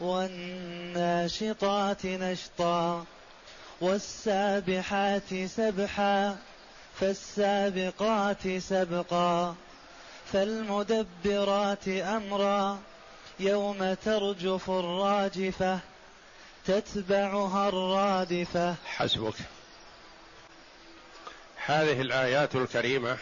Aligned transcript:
والناشطات 0.00 1.66
نشطا 2.06 3.04
والسابحات 3.80 5.34
سبحا 5.46 6.36
فالسابقات 7.00 8.58
سبقا 8.58 9.56
فالمدبرات 10.32 11.88
أمرا 11.88 12.78
يوم 13.40 13.94
ترجف 13.94 14.70
الراجفة 14.70 15.78
تتبعها 16.66 17.68
الرادفة. 17.68 18.74
حسبك. 18.86 19.34
هذه 21.66 22.00
الآيات 22.00 22.54
الكريمة 22.54 23.18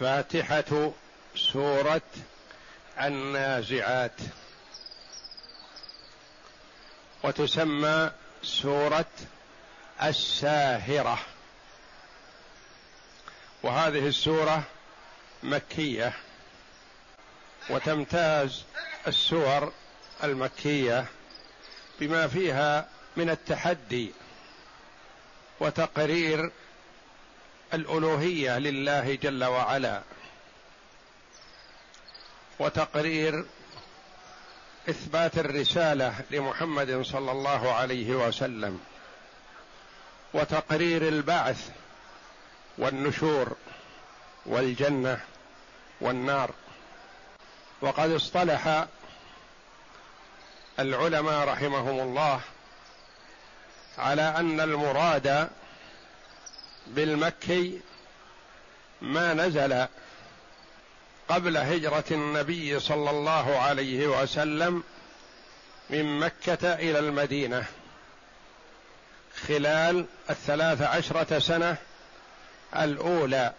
فاتحة 0.00 0.92
سورة 1.36 2.02
النازعات. 3.00 4.20
وتسمى 7.22 8.10
سورة 8.42 9.04
الساهرة. 10.02 11.18
وهذه 13.62 14.06
السورة 14.06 14.62
مكية 15.42 16.12
وتمتاز 17.70 18.64
السور 19.06 19.72
المكية 20.24 21.06
بما 22.00 22.28
فيها 22.28 22.88
من 23.16 23.30
التحدي 23.30 24.12
وتقرير 25.60 26.50
الألوهية 27.74 28.58
لله 28.58 29.14
جل 29.14 29.44
وعلا 29.44 30.02
وتقرير 32.58 33.44
إثبات 34.88 35.38
الرسالة 35.38 36.14
لمحمد 36.30 37.02
صلى 37.02 37.32
الله 37.32 37.72
عليه 37.72 38.10
وسلم 38.14 38.80
وتقرير 40.34 41.08
البعث 41.08 41.70
والنشور 42.78 43.56
والجنة 44.46 45.20
والنار. 46.00 46.50
وقد 47.80 48.10
اصطلح 48.10 48.86
العلماء 50.78 51.48
رحمهم 51.48 52.00
الله 52.00 52.40
على 53.98 54.22
أن 54.22 54.60
المراد 54.60 55.50
بالمكي 56.86 57.80
ما 59.00 59.34
نزل 59.34 59.86
قبل 61.28 61.56
هجرة 61.56 62.04
النبي 62.10 62.80
صلى 62.80 63.10
الله 63.10 63.58
عليه 63.58 64.06
وسلم 64.06 64.82
من 65.90 66.18
مكة 66.18 66.74
إلى 66.74 66.98
المدينة 66.98 67.64
خلال 69.48 70.06
الثلاث 70.30 70.82
عشرة 70.82 71.38
سنة 71.38 71.76
الأولى 72.76 73.52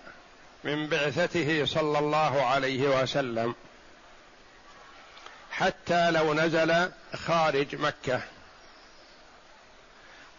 من 0.63 0.87
بعثته 0.87 1.65
صلى 1.65 1.99
الله 1.99 2.45
عليه 2.45 3.01
وسلم 3.01 3.55
حتى 5.51 6.11
لو 6.11 6.33
نزل 6.33 6.91
خارج 7.15 7.75
مكة. 7.75 8.21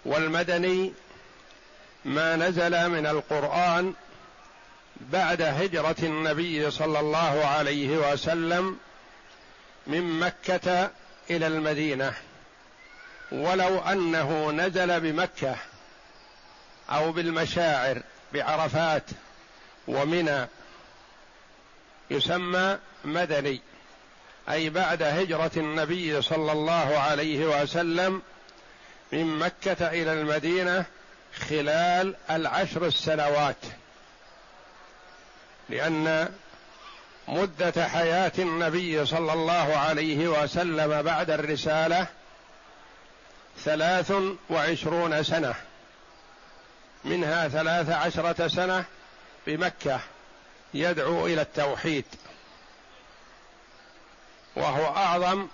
والمدني 0.04 0.92
ما 2.04 2.36
نزل 2.36 2.88
من 2.90 3.06
القرآن 3.06 3.94
بعد 5.00 5.42
هجرة 5.42 5.96
النبي 6.02 6.70
صلى 6.70 7.00
الله 7.00 7.46
عليه 7.46 8.12
وسلم 8.12 8.78
من 9.86 10.20
مكة 10.20 10.90
إلى 11.30 11.46
المدينة 11.46 12.12
ولو 13.32 13.78
أنه 13.78 14.50
نزل 14.50 15.00
بمكة 15.00 15.56
أو 16.90 17.12
بالمشاعر 17.12 18.02
بعرفات 18.32 19.04
ومنى 19.88 20.46
يسمى 22.10 22.78
مدني 23.04 23.60
أي 24.50 24.70
بعد 24.70 25.02
هجرة 25.02 25.50
النبي 25.56 26.22
صلى 26.22 26.52
الله 26.52 26.98
عليه 26.98 27.62
وسلم 27.62 28.22
من 29.12 29.38
مكة 29.38 29.88
إلى 29.88 30.12
المدينة 30.12 30.84
خلال 31.48 32.14
العشر 32.30 32.86
السنوات. 32.86 33.56
لأن 35.68 36.32
مدة 37.28 37.88
حياة 37.88 38.32
النبي 38.38 39.06
صلى 39.06 39.32
الله 39.32 39.76
عليه 39.76 40.28
وسلم 40.28 41.02
بعد 41.02 41.30
الرسالة 41.30 42.06
ثلاث 43.58 44.12
وعشرون 44.50 45.22
سنة. 45.22 45.54
منها 47.04 47.48
ثلاث 47.48 47.90
عشرة 47.90 48.48
سنة 48.48 48.84
بمكة 49.46 50.00
يدعو 50.74 51.26
إلى 51.26 51.40
التوحيد. 51.42 52.04
وهو 54.56 54.96
أعظم 54.96 55.46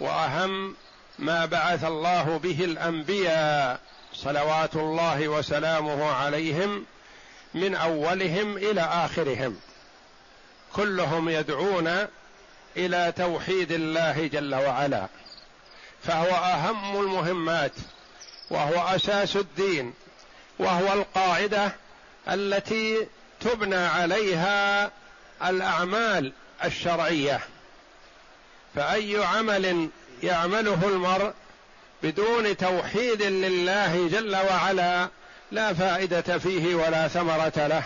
وأهم 0.00 0.76
ما 1.18 1.46
بعث 1.46 1.84
الله 1.84 2.38
به 2.38 2.64
الأنبياء 2.64 3.80
صلوات 4.14 4.76
الله 4.76 5.28
وسلامه 5.28 6.12
عليهم 6.12 6.86
من 7.54 7.74
أولهم 7.74 8.56
إلى 8.56 8.80
آخرهم. 8.80 9.60
كلهم 10.72 11.28
يدعون 11.28 12.06
إلى 12.76 13.12
توحيد 13.16 13.72
الله 13.72 14.26
جل 14.26 14.54
وعلا. 14.54 15.06
فهو 16.02 16.30
أهم 16.30 17.00
المهمات 17.00 17.72
وهو 18.50 18.96
أساس 18.96 19.36
الدين 19.36 19.94
وهو 20.58 20.92
القاعدة 20.92 21.72
التي 22.28 23.06
تبنى 23.40 23.76
عليها 23.86 24.90
الأعمال 25.42 26.32
الشرعية. 26.64 27.40
فأي 28.74 29.24
عمل 29.24 29.88
يعمله 30.22 30.88
المرء 30.88 31.32
بدون 32.02 32.56
توحيد 32.56 33.22
لله 33.22 34.08
جل 34.08 34.36
وعلا 34.36 35.08
لا 35.52 35.74
فائدة 35.74 36.38
فيه 36.38 36.74
ولا 36.74 37.08
ثمرة 37.08 37.66
له 37.66 37.82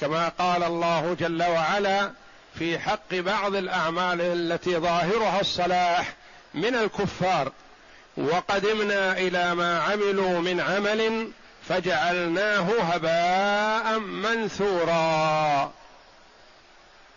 كما 0.00 0.28
قال 0.28 0.62
الله 0.62 1.16
جل 1.20 1.42
وعلا 1.42 2.10
في 2.58 2.78
حق 2.78 3.14
بعض 3.14 3.54
الأعمال 3.54 4.20
التي 4.20 4.76
ظاهرها 4.76 5.40
الصلاح 5.40 6.14
من 6.54 6.74
الكفار 6.74 7.52
وقدمنا 8.16 9.12
إلى 9.12 9.54
ما 9.54 9.82
عملوا 9.82 10.40
من 10.40 10.60
عمل 10.60 11.32
فجعلناه 11.68 12.80
هباء 12.80 13.98
منثورا. 13.98 15.72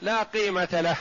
لا 0.02 0.24
قيمة 0.24 0.82
له. 0.82 0.98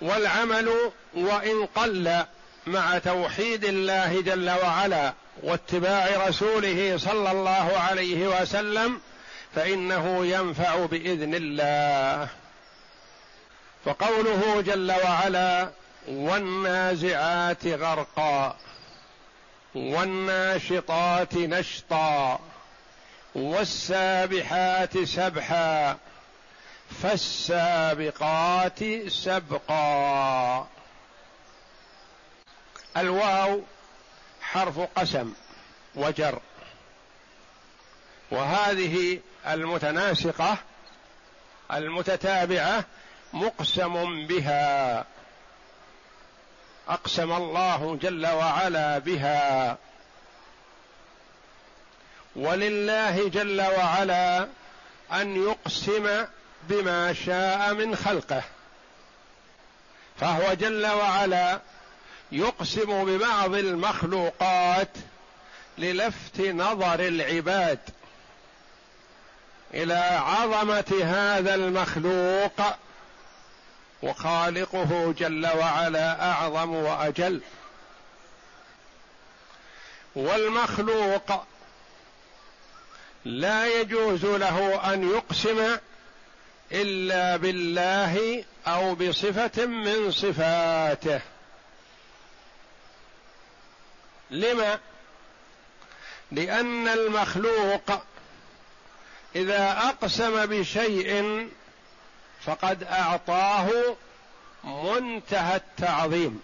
والعمل 0.00 0.72
وإن 1.14 1.66
قل 1.74 2.24
مع 2.66 2.98
توحيد 2.98 3.64
الله 3.64 4.20
جل 4.20 4.50
وعلا 4.50 5.12
واتباع 5.42 6.28
رسوله 6.28 6.96
صلى 6.96 7.30
الله 7.30 7.78
عليه 7.78 8.26
وسلم 8.26 9.00
فإنه 9.54 10.26
ينفع 10.26 10.86
بإذن 10.86 11.34
الله. 11.34 12.28
فقوله 13.84 14.60
جل 14.60 14.92
وعلا 14.92 15.70
والنازعات 16.08 17.66
غرقا 17.66 18.56
والناشطات 19.74 21.34
نشطا 21.34 22.40
والسابحات 23.34 24.98
سبحا 24.98 25.96
فالسابقات 27.02 28.80
سبقا. 29.08 30.68
الواو 32.96 33.62
حرف 34.42 34.78
قسم 34.78 35.32
وجر. 35.94 36.40
وهذه 38.30 39.20
المتناسقة 39.46 40.56
المتتابعة 41.72 42.84
مقسم 43.32 44.26
بها. 44.26 45.04
أقسم 46.88 47.32
الله 47.32 47.98
جل 48.02 48.26
وعلا 48.26 48.98
بها. 48.98 49.78
ولله 52.36 53.28
جل 53.28 53.60
وعلا 53.60 54.48
أن 55.12 55.48
يقسم 55.48 56.24
بما 56.62 57.12
شاء 57.12 57.74
من 57.74 57.96
خلقه. 57.96 58.42
فهو 60.20 60.54
جل 60.54 60.86
وعلا 60.86 61.60
يقسم 62.32 63.04
ببعض 63.04 63.54
المخلوقات 63.54 64.88
للفت 65.78 66.40
نظر 66.40 67.00
العباد 67.00 67.78
إلى 69.74 69.94
عظمة 69.94 71.02
هذا 71.04 71.54
المخلوق 71.54 72.60
وخالقه 74.02 75.14
جل 75.18 75.46
وعلا 75.46 76.30
أعظم 76.30 76.74
وأجل. 76.74 77.40
والمخلوق 80.14 81.44
لا 83.24 83.80
يجوز 83.80 84.24
له 84.24 84.92
أن 84.94 85.10
يقسم 85.10 85.76
إلا 86.72 87.36
بالله 87.36 88.44
أو 88.66 88.94
بصفة 88.94 89.66
من 89.66 90.10
صفاته. 90.10 91.20
لما؟ 94.32 94.78
لأن 96.32 96.88
المخلوق 96.88 98.02
إذا 99.36 99.72
أقسم 99.72 100.46
بشيء 100.46 101.48
فقد 102.46 102.82
أعطاه 102.84 103.68
منتهى 104.64 105.56
التعظيم. 105.56 106.42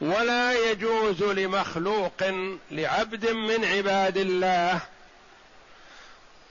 ولا 0.00 0.70
يجوز 0.70 1.22
لمخلوق 1.22 2.22
لعبد 2.70 3.30
من 3.30 3.64
عباد 3.64 4.16
الله 4.16 4.80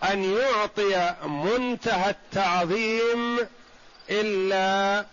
أن 0.04 0.38
يعطي 0.38 1.16
منتهى 1.24 2.10
التعظيم 2.10 3.48
إلا 4.10 5.06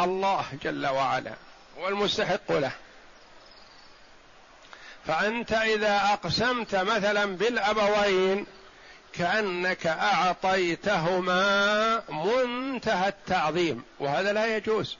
الله 0.00 0.44
جل 0.62 0.86
وعلا 0.86 1.34
والمستحق 1.78 2.52
له. 2.52 2.72
فأنت 5.06 5.52
إذا 5.52 6.00
أقسمت 6.12 6.74
مثلا 6.74 7.24
بالأبوين 7.24 8.46
كأنك 9.12 9.86
أعطيتهما 9.86 11.42
منتهى 12.08 13.08
التعظيم 13.08 13.82
وهذا 14.00 14.32
لا 14.32 14.56
يجوز. 14.56 14.96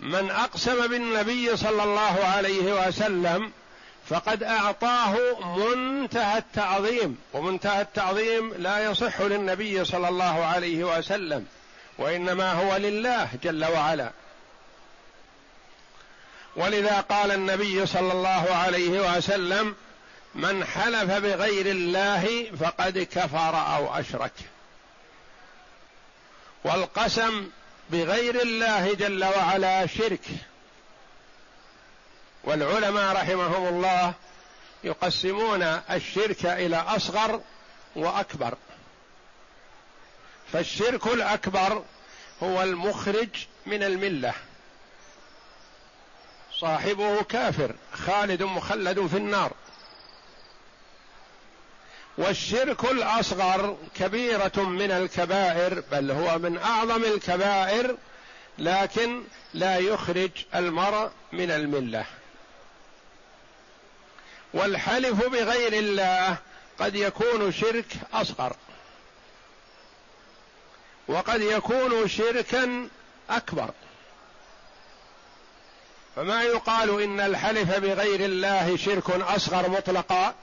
من 0.00 0.30
أقسم 0.30 0.86
بالنبي 0.86 1.56
صلى 1.56 1.82
الله 1.82 2.24
عليه 2.24 2.86
وسلم 2.86 3.52
فقد 4.08 4.42
أعطاه 4.42 5.16
منتهى 5.56 6.38
التعظيم 6.38 7.18
ومنتهى 7.32 7.80
التعظيم 7.80 8.54
لا 8.58 8.84
يصح 8.90 9.20
للنبي 9.20 9.84
صلى 9.84 10.08
الله 10.08 10.44
عليه 10.44 10.98
وسلم 10.98 11.46
وإنما 11.98 12.52
هو 12.52 12.76
لله 12.76 13.28
جل 13.42 13.64
وعلا. 13.64 14.10
ولذا 16.56 17.00
قال 17.00 17.32
النبي 17.32 17.86
صلى 17.86 18.12
الله 18.12 18.54
عليه 18.54 19.16
وسلم 19.16 19.74
من 20.34 20.64
حلف 20.64 21.12
بغير 21.12 21.66
الله 21.66 22.50
فقد 22.60 22.98
كفر 22.98 23.76
أو 23.76 23.94
أشرك. 23.94 24.32
والقسم 26.64 27.50
بغير 27.90 28.42
الله 28.42 28.94
جل 28.94 29.24
وعلا 29.24 29.86
شرك. 29.86 30.24
والعلماء 32.44 33.12
رحمهم 33.16 33.66
الله 33.68 34.14
يقسمون 34.84 35.62
الشرك 35.62 36.46
إلى 36.46 36.76
أصغر 36.76 37.40
وأكبر. 37.96 38.54
فالشرك 40.52 41.06
الأكبر 41.06 41.84
هو 42.42 42.62
المخرج 42.62 43.28
من 43.66 43.82
الملة. 43.82 44.34
صاحبه 46.60 47.22
كافر 47.22 47.74
خالد 47.92 48.42
مخلد 48.42 49.06
في 49.06 49.16
النار. 49.16 49.52
والشرك 52.18 52.84
الأصغر 52.84 53.76
كبيرة 53.94 54.52
من 54.56 54.90
الكبائر 54.90 55.82
بل 55.92 56.10
هو 56.10 56.38
من 56.38 56.58
أعظم 56.58 57.04
الكبائر 57.04 57.96
لكن 58.58 59.22
لا 59.54 59.78
يخرج 59.78 60.30
المرء 60.54 61.10
من 61.32 61.50
الملة. 61.50 62.04
والحلف 64.54 65.28
بغير 65.28 65.72
الله 65.72 66.36
قد 66.78 66.94
يكون 66.94 67.52
شرك 67.52 67.86
أصغر. 68.12 68.56
وقد 71.08 71.40
يكون 71.40 72.08
شركا 72.08 72.88
أكبر. 73.30 73.70
فما 76.16 76.42
يقال 76.42 77.02
إن 77.02 77.20
الحلف 77.20 77.78
بغير 77.78 78.20
الله 78.20 78.76
شرك 78.76 79.10
أصغر 79.10 79.68
مطلقا 79.68 80.34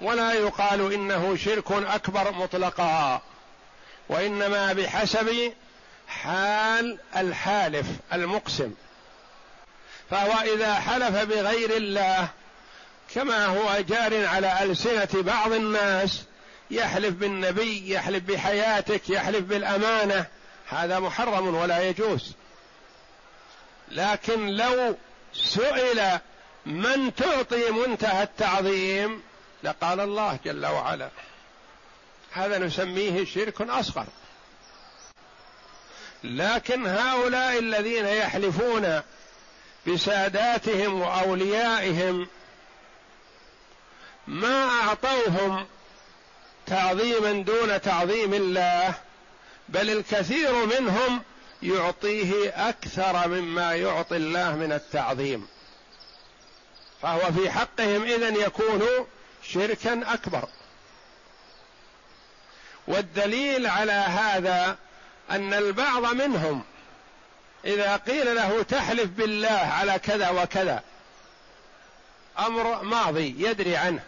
ولا 0.00 0.32
يقال 0.32 0.92
إنه 0.92 1.36
شرك 1.36 1.72
أكبر 1.72 2.32
مطلقا. 2.32 3.22
وإنما 4.08 4.72
بحسب 4.72 5.52
حال 6.08 6.98
الحالف 7.16 7.86
المقسم. 8.12 8.74
فهو 10.10 10.54
إذا 10.54 10.74
حلف 10.74 11.16
بغير 11.16 11.76
الله 11.76 12.28
كما 13.14 13.46
هو 13.46 13.80
جار 13.80 14.26
على 14.26 14.62
ألسنة 14.62 15.08
بعض 15.14 15.52
الناس 15.52 16.22
يحلف 16.70 17.14
بالنبي 17.14 17.92
يحلف 17.92 18.24
بحياتك 18.24 19.10
يحلف 19.10 19.40
بالأمانة 19.40 20.26
هذا 20.68 20.98
محرم 20.98 21.54
ولا 21.54 21.88
يجوز. 21.88 22.34
لكن 23.90 24.46
لو 24.46 24.96
سئل 25.34 26.18
من 26.66 27.14
تعطي 27.14 27.70
منتهى 27.70 28.22
التعظيم 28.22 29.22
لقال 29.62 30.00
الله 30.00 30.38
جل 30.44 30.66
وعلا. 30.66 31.10
هذا 32.32 32.58
نسميه 32.58 33.24
شرك 33.24 33.60
أصغر. 33.60 34.06
لكن 36.24 36.86
هؤلاء 36.86 37.58
الذين 37.58 38.06
يحلفون 38.06 39.00
بساداتهم 39.86 41.00
وأوليائهم 41.00 42.28
ما 44.26 44.68
أعطوهم 44.68 45.66
تعظيما 46.66 47.32
دون 47.32 47.80
تعظيم 47.80 48.34
الله 48.34 48.94
بل 49.68 49.90
الكثير 49.90 50.66
منهم 50.66 51.22
يعطيه 51.62 52.48
أكثر 52.68 53.28
مما 53.28 53.74
يعطي 53.74 54.16
الله 54.16 54.56
من 54.56 54.72
التعظيم. 54.72 55.48
فهو 57.02 57.32
في 57.32 57.50
حقهم 57.50 58.02
إذن 58.02 58.36
يكون 58.36 59.06
شركا 59.42 60.14
أكبر. 60.14 60.48
والدليل 62.86 63.66
على 63.66 63.92
هذا 63.92 64.76
أن 65.30 65.54
البعض 65.54 66.14
منهم 66.14 66.62
إذا 67.64 67.96
قيل 67.96 68.36
له 68.36 68.62
تحلف 68.62 69.10
بالله 69.10 69.48
على 69.48 69.98
كذا 69.98 70.30
وكذا 70.30 70.82
أمر 72.38 72.82
ماضي 72.82 73.34
يدري 73.38 73.76
عنه. 73.76 74.02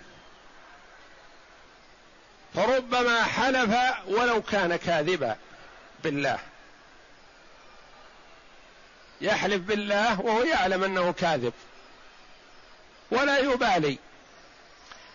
فربما 2.54 3.22
حلف 3.22 3.76
ولو 4.06 4.42
كان 4.42 4.76
كاذبا 4.76 5.36
بالله. 6.04 6.38
يحلف 9.22 9.62
بالله 9.62 10.20
وهو 10.20 10.42
يعلم 10.42 10.84
أنه 10.84 11.12
كاذب. 11.12 11.52
ولا 13.10 13.38
يبالي. 13.38 13.98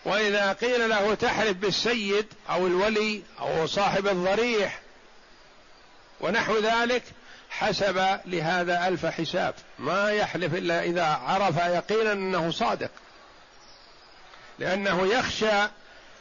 وإذا 0.04 0.52
قيل 0.52 0.88
له 0.88 1.14
تحلف 1.14 1.56
بالسيد 1.56 2.26
أو 2.50 2.66
الولي 2.66 3.22
أو 3.40 3.66
صاحب 3.66 4.06
الضريح 4.06 4.80
ونحو 6.20 6.58
ذلك 6.58 7.02
حسب 7.50 8.20
لهذا 8.26 8.88
ألف 8.88 9.06
حساب. 9.06 9.54
ما 9.78 10.12
يحلف 10.12 10.54
إلا 10.54 10.82
إذا 10.82 11.04
عرف 11.04 11.56
يقينا 11.56 12.12
أنه 12.12 12.50
صادق. 12.50 12.90
لأنه 14.58 15.06
يخشى 15.06 15.62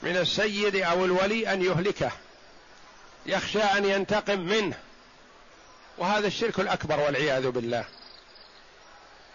من 0.04 0.18
السيد 0.18 0.76
أو 0.76 1.06
الولي 1.06 1.54
أن 1.54 1.64
يهلكه. 1.64 2.12
يخشى 3.26 3.64
أن 3.64 3.86
ينتقم 3.86 4.40
منه. 4.40 4.78
وهذا 5.98 6.28
الشرك 6.28 6.60
الأكبر 6.60 7.00
والعياذ 7.00 7.50
بالله. 7.50 7.86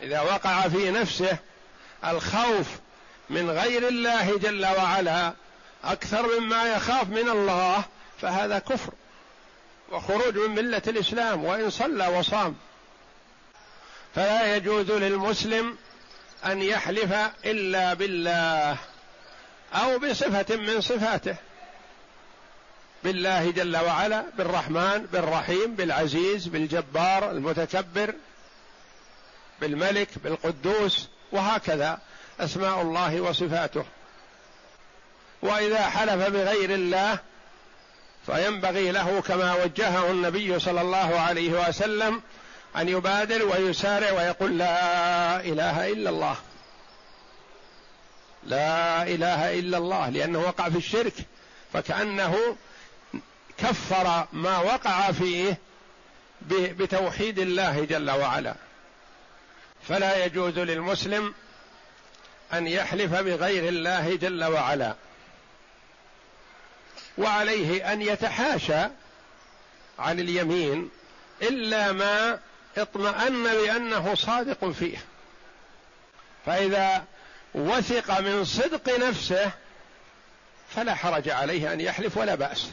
إذا 0.00 0.20
وقع 0.20 0.68
في 0.68 0.90
نفسه 0.90 1.38
الخوف 2.04 2.66
من 3.30 3.50
غير 3.50 3.88
الله 3.88 4.38
جل 4.38 4.66
وعلا 4.66 5.32
أكثر 5.84 6.40
مما 6.40 6.74
يخاف 6.74 7.08
من 7.08 7.28
الله 7.28 7.84
فهذا 8.20 8.58
كفر 8.58 8.92
وخروج 9.92 10.38
من 10.38 10.54
ملة 10.54 10.82
الإسلام 10.86 11.44
وإن 11.44 11.70
صلى 11.70 12.06
وصام. 12.06 12.56
فلا 14.14 14.56
يجوز 14.56 14.90
للمسلم 14.90 15.76
أن 16.46 16.62
يحلف 16.62 17.12
إلا 17.44 17.94
بالله 17.94 18.76
أو 19.74 19.98
بصفة 19.98 20.56
من 20.56 20.80
صفاته. 20.80 21.36
بالله 23.04 23.50
جل 23.50 23.76
وعلا 23.76 24.24
بالرحمن 24.38 25.06
بالرحيم 25.12 25.74
بالعزيز 25.74 26.46
بالجبار 26.46 27.30
المتكبر 27.30 28.14
بالملك 29.60 30.08
بالقدوس 30.24 31.08
وهكذا. 31.32 31.98
أسماء 32.40 32.82
الله 32.82 33.20
وصفاته. 33.20 33.84
وإذا 35.42 35.88
حلف 35.88 36.28
بغير 36.28 36.74
الله 36.74 37.18
فينبغي 38.26 38.90
له 38.90 39.20
كما 39.20 39.54
وجهه 39.54 40.10
النبي 40.10 40.58
صلى 40.58 40.80
الله 40.80 41.20
عليه 41.20 41.68
وسلم 41.68 42.22
أن 42.76 42.88
يبادر 42.88 43.46
ويسارع 43.46 44.12
ويقول 44.12 44.58
لا 44.58 45.40
إله 45.40 45.92
إلا 45.92 46.10
الله. 46.10 46.36
لا 48.44 49.02
إله 49.02 49.58
إلا 49.58 49.78
الله 49.78 50.08
لأنه 50.08 50.38
وقع 50.38 50.68
في 50.68 50.78
الشرك. 50.78 51.14
فكأنه 51.72 52.56
كفر 53.58 54.26
ما 54.32 54.58
وقع 54.58 55.12
فيه 55.12 55.58
بتوحيد 56.50 57.38
الله 57.38 57.84
جل 57.84 58.10
وعلا. 58.10 58.54
فلا 59.88 60.24
يجوز 60.24 60.58
للمسلم 60.58 61.34
أن 62.52 62.66
يحلف 62.66 63.12
بغير 63.14 63.68
الله 63.68 64.16
جل 64.16 64.44
وعلا. 64.44 64.94
وعليه 67.18 67.92
أن 67.92 68.02
يتحاشى 68.02 68.82
عن 69.98 70.20
اليمين 70.20 70.90
إلا 71.42 71.92
ما 71.92 72.38
اطمأن 72.78 73.42
بأنه 73.42 74.14
صادق 74.14 74.70
فيه. 74.70 74.98
فإذا 76.46 77.04
وثق 77.54 78.20
من 78.20 78.44
صدق 78.44 78.98
نفسه 78.98 79.50
فلا 80.74 80.94
حرج 80.94 81.28
عليه 81.28 81.72
أن 81.72 81.80
يحلف 81.80 82.16
ولا 82.16 82.34
بأس. 82.34 82.70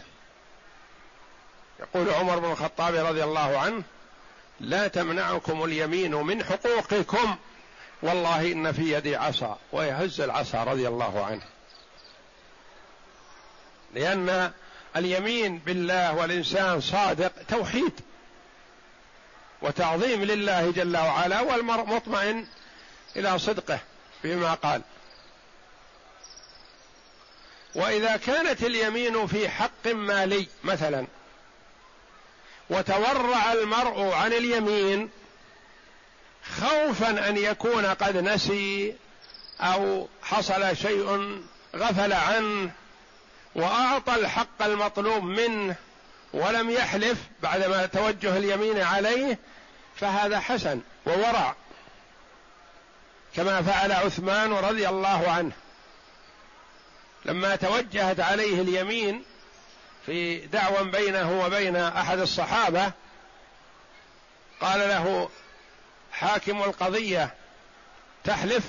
يقول 1.79 2.09
عمر 2.09 2.39
بن 2.39 2.51
الخطاب 2.51 2.95
رضي 2.95 3.24
الله 3.24 3.59
عنه 3.59 3.83
لا 4.59 4.88
تمنعكم 4.88 5.63
اليمين 5.63 6.15
من 6.15 6.43
حقوقكم 6.43 7.36
والله 8.01 8.51
إن 8.51 8.71
في 8.71 8.93
يدي 8.93 9.15
عصا 9.15 9.59
ويهز 9.71 10.21
العصا 10.21 10.63
رضي 10.63 10.88
الله 10.88 11.25
عنه. 11.25 11.41
لأن 13.93 14.51
اليمين 14.95 15.57
بالله 15.57 16.15
والإنسان 16.15 16.81
صادق 16.81 17.31
توحيد 17.48 17.91
وتعظيم 19.62 20.24
لله 20.24 20.71
جل 20.71 20.98
وعلا 20.98 21.41
والمرء 21.41 21.86
مطمئن 21.86 22.48
إلى 23.15 23.39
صدقه 23.39 23.79
فيما 24.21 24.53
قال. 24.53 24.81
وإذا 27.75 28.17
كانت 28.17 28.63
اليمين 28.63 29.27
في 29.27 29.50
حق 29.50 29.88
مالي 29.88 30.48
مثلا 30.63 31.07
وتورع 32.69 33.53
المرء 33.53 34.13
عن 34.13 34.33
اليمين 34.33 35.09
خوفا 36.59 37.29
أن 37.29 37.38
يكون 37.38 37.85
قد 37.85 38.17
نسي 38.17 38.95
أو 39.61 40.07
حصل 40.23 40.77
شيء 40.77 41.39
غفل 41.75 42.13
عنه 42.13 42.71
وأعطى 43.55 44.15
الحق 44.15 44.61
المطلوب 44.61 45.23
منه 45.23 45.75
ولم 46.33 46.69
يحلف 46.69 47.17
بعدما 47.43 47.85
توجه 47.85 48.38
اليمين 48.38 48.81
عليه 48.81 49.39
فهذا 49.95 50.39
حسن 50.39 50.81
وورع. 51.05 51.55
كما 53.35 53.61
فعل 53.61 53.91
عثمان 53.91 54.53
رضي 54.53 54.89
الله 54.89 55.31
عنه. 55.31 55.51
لما 57.25 57.55
توجهت 57.55 58.19
عليه 58.19 58.61
اليمين 58.61 59.23
في 60.10 60.38
دعوى 60.38 60.92
بينه 60.92 61.46
وبين 61.46 61.75
أحد 61.75 62.20
الصحابة 62.20 62.92
قال 64.62 64.80
له 64.80 65.30
حاكم 66.12 66.63
القضية 66.63 67.34
تحلف؟ 68.24 68.63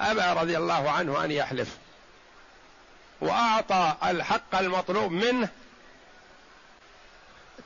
أبى 0.00 0.40
رضي 0.40 0.56
الله 0.56 0.90
عنه 0.90 1.24
أن 1.24 1.30
يحلف. 1.30 1.76
وأعطى 3.20 3.96
الحق 4.04 4.54
المطلوب 4.54 5.12
منه 5.12 5.48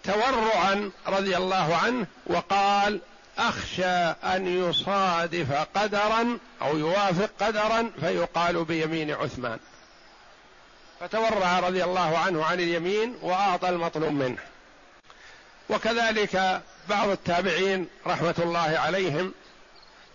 تورعا 0.05 0.91
رضي 1.07 1.37
الله 1.37 1.77
عنه 1.77 2.07
وقال 2.27 3.01
أخشى 3.39 3.97
أن 4.35 4.47
يصادف 4.47 5.53
قدرا 5.53 6.39
أو 6.63 6.79
يوافق 6.79 7.31
قدرا 7.41 7.91
فيقال 8.01 8.65
بيمين 8.65 9.11
عثمان. 9.11 9.59
فتورع 11.01 11.61
رضي 11.61 11.85
الله 11.85 12.19
عنه 12.19 12.45
عن 12.45 12.61
اليمين 12.61 13.17
وأعطى 13.23 13.69
المطلوب 13.69 14.13
منه. 14.13 14.39
وكذلك 15.71 16.63
بعض 16.89 17.09
التابعين 17.09 17.89
رحمة 18.07 18.35
الله 18.39 18.79
عليهم 18.79 19.35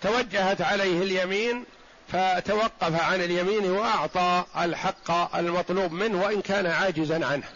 توجهت 0.01 0.61
عليه 0.61 1.01
اليمين 1.01 1.65
فتوقف 2.07 3.01
عن 3.01 3.21
اليمين 3.21 3.71
وأعطى 3.71 4.43
الحق 4.57 5.35
المطلوب 5.35 5.91
منه 5.91 6.23
وإن 6.23 6.41
كان 6.41 6.67
عاجزا 6.67 7.25
عنه. 7.25 7.47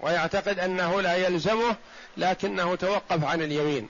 ويعتقد 0.00 0.58
أنه 0.58 1.00
لا 1.00 1.14
يلزمه 1.16 1.76
لكنه 2.16 2.74
توقف 2.74 3.24
عن 3.24 3.42
اليمين. 3.42 3.88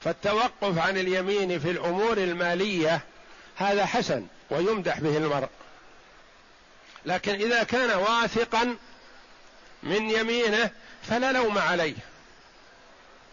فالتوقف 0.00 0.78
عن 0.78 0.98
اليمين 0.98 1.58
في 1.58 1.70
الأمور 1.70 2.18
المالية 2.18 3.00
هذا 3.56 3.86
حسن 3.86 4.26
ويمدح 4.50 5.00
به 5.00 5.16
المرء. 5.16 5.48
لكن 7.06 7.34
إذا 7.34 7.62
كان 7.62 7.90
واثقا 7.90 8.76
من 9.82 10.10
يمينه 10.10 10.70
فلا 11.02 11.32
لوم 11.32 11.58
عليه. 11.58 11.94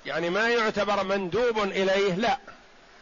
يعني 0.06 0.30
ما 0.30 0.50
يعتبر 0.50 1.04
مندوب 1.04 1.63
إليه 1.63 2.13
لا. 2.13 2.38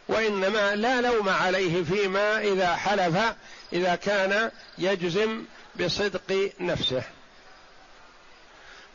وإنما 0.08 0.76
لا 0.76 1.00
لوم 1.00 1.28
عليه 1.28 1.84
فيما 1.84 2.38
إذا 2.40 2.76
حلف 2.76 3.34
إذا 3.72 3.94
كان 3.94 4.50
يجزم 4.78 5.44
بصدق 5.80 6.52
نفسه. 6.60 7.02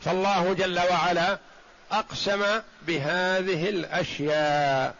فالله 0.00 0.52
جل 0.52 0.80
وعلا 0.80 1.38
أقسم 1.92 2.60
بهذه 2.82 3.68
الأشياء. 3.68 4.94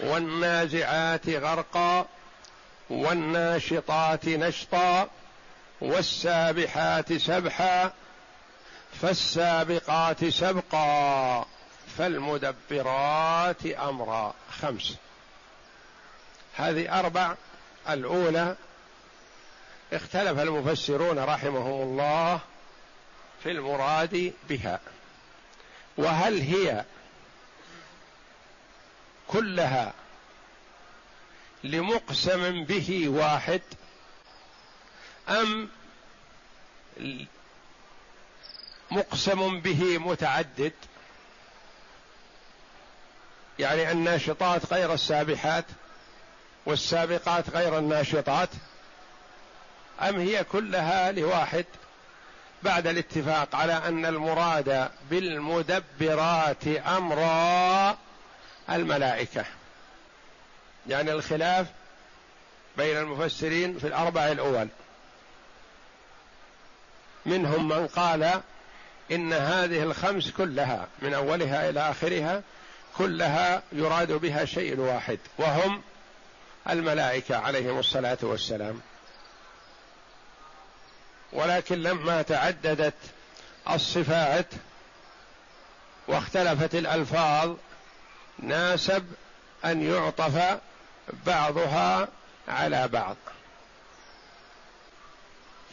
والنازعات 0.00 1.28
غرقا. 1.28 2.06
والناشطات 2.90 4.28
نشطا 4.28 5.08
والسابحات 5.80 7.12
سبحا 7.12 7.92
فالسابقات 9.02 10.24
سبقا 10.24 11.46
فالمدبرات 11.98 13.66
أمرا. 13.66 14.34
خمس. 14.60 14.94
هذه 16.56 17.00
أربع. 17.00 17.34
الأولى 17.88 18.56
اختلف 19.92 20.40
المفسرون 20.40 21.18
رحمهم 21.18 21.82
الله 21.82 22.40
في 23.42 23.50
المراد 23.50 24.32
بها. 24.48 24.80
وهل 25.96 26.40
هي 26.40 26.84
كلها 29.28 29.92
لمقسم 31.66 32.64
به 32.64 33.08
واحد 33.08 33.62
أم 35.28 35.68
مقسم 38.90 39.60
به 39.60 39.98
متعدد؟ 39.98 40.72
يعني 43.58 43.92
الناشطات 43.92 44.72
غير 44.72 44.94
السابحات 44.94 45.64
والسابقات 46.66 47.50
غير 47.50 47.78
الناشطات 47.78 48.48
أم 50.00 50.20
هي 50.20 50.44
كلها 50.44 51.12
لواحد؟ 51.12 51.64
بعد 52.62 52.86
الاتفاق 52.86 53.56
على 53.56 53.72
أن 53.72 54.06
المراد 54.06 54.90
بالمدبرات 55.10 56.66
أمرا 56.68 57.98
الملائكة. 58.70 59.44
يعني 60.88 61.12
الخلاف 61.12 61.66
بين 62.76 62.96
المفسرين 62.96 63.78
في 63.78 63.86
الاربع 63.86 64.28
الأول. 64.28 64.68
منهم 67.26 67.68
من 67.68 67.86
قال 67.86 68.40
إن 69.10 69.32
هذه 69.32 69.82
الخمس 69.82 70.30
كلها 70.30 70.88
من 71.02 71.14
أولها 71.14 71.68
إلى 71.68 71.90
آخرها 71.90 72.42
كلها 72.98 73.62
يراد 73.72 74.12
بها 74.12 74.44
شيء 74.44 74.80
واحد 74.80 75.18
وهم 75.38 75.82
الملائكة 76.70 77.36
عليهم 77.36 77.78
الصلاة 77.78 78.18
والسلام. 78.22 78.80
ولكن 81.32 81.82
لما 81.82 82.22
تعددت 82.22 82.94
الصفات 83.70 84.46
واختلفت 86.08 86.74
الألفاظ 86.74 87.56
ناسب 88.38 89.06
أن 89.64 89.82
يعطف 89.82 90.58
بعضها 91.26 92.08
على 92.48 92.88
بعض. 92.88 93.16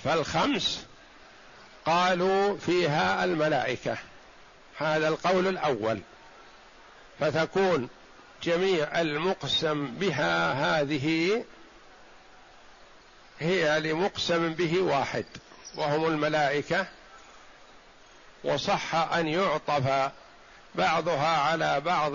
فالخمس 0.04 0.86
قالوا 1.86 2.58
فيها 2.58 3.24
الملائكة. 3.24 3.98
هذا 4.78 5.08
القول 5.08 5.48
الأول. 5.48 6.02
فتكون 7.20 7.90
جميع 8.44 9.02
المقسم 9.02 9.88
بها 9.88 10.54
هذه 10.54 11.44
هي 13.40 13.80
لمقسم 13.80 14.54
به 14.54 14.82
واحد 14.82 15.26
وهم 15.76 16.06
الملائكة. 16.06 16.88
وصح 18.44 18.96
أن 18.96 19.28
يعطف 19.28 20.12
بعضها 20.76 21.38
على 21.38 21.82
بعض 21.82 22.14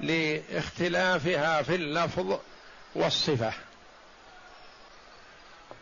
لاختلافها 0.00 1.62
في 1.62 1.74
اللفظ 1.74 2.38
والصفة. 2.94 3.52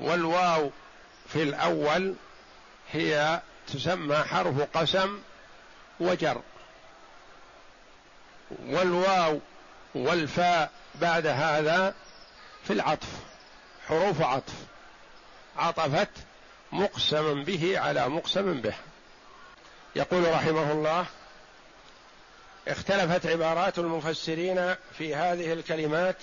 والواو 0.00 0.70
في 1.28 1.42
الأول 1.42 2.14
هي 2.92 3.40
تسمى 3.66 4.16
حرف 4.16 4.60
قسم 4.60 5.18
وجر. 6.00 6.42
والواو 8.66 9.40
والفاء 9.94 10.70
بعد 10.94 11.26
هذا 11.26 11.94
في 12.64 12.72
العطف 12.72 13.08
حروف 13.88 14.22
عطف. 14.22 14.54
عطفت 15.56 16.10
مقسم 16.72 17.44
به 17.44 17.78
على 17.78 18.08
مقسم 18.08 18.60
به. 18.60 18.74
يقول 19.96 20.34
رحمه 20.34 20.72
الله 20.72 21.06
اختلفت 22.68 23.26
عبارات 23.26 23.78
المفسرين 23.78 24.74
في 24.98 25.14
هذه 25.14 25.52
الكلمات 25.52 26.16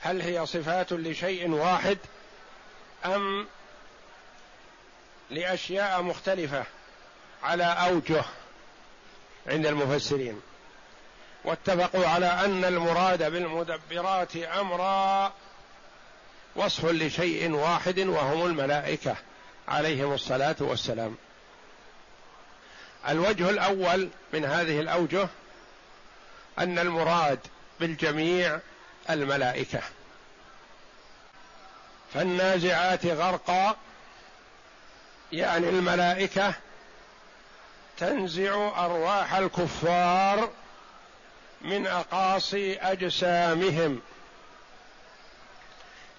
هل 0.00 0.22
هي 0.22 0.46
صفات 0.46 0.92
لشيء 0.92 1.50
واحد 1.50 1.98
أم 3.04 3.46
لأشياء 5.30 6.02
مختلفة 6.02 6.64
على 7.42 7.64
أوجه 7.64 8.24
عند 9.46 9.66
المفسرين؟ 9.66 10.40
واتفقوا 11.44 12.06
على 12.06 12.26
أن 12.26 12.64
المراد 12.64 13.32
بالمدبرات 13.32 14.36
أمرا 14.36 15.32
وصف 16.56 16.84
لشيء 16.84 17.52
واحد 17.52 17.98
وهم 17.98 18.46
الملائكة 18.46 19.16
عليهم 19.68 20.12
الصلاة 20.12 20.56
والسلام. 20.60 21.16
الوجه 23.08 23.50
الأول 23.50 24.08
من 24.32 24.44
هذه 24.44 24.80
الأوجه 24.80 25.28
أن 26.58 26.78
المراد 26.78 27.38
بالجميع 27.80 28.58
الملائكة. 29.10 29.80
فالنازعات 32.14 33.06
غرقا 33.06 33.76
يعني 35.32 35.68
الملائكة 35.68 36.54
تنزع 37.98 38.84
أرواح 38.84 39.34
الكفار 39.34 40.50
من 41.60 41.86
أقاصي 41.86 42.76
أجسامهم 42.76 44.00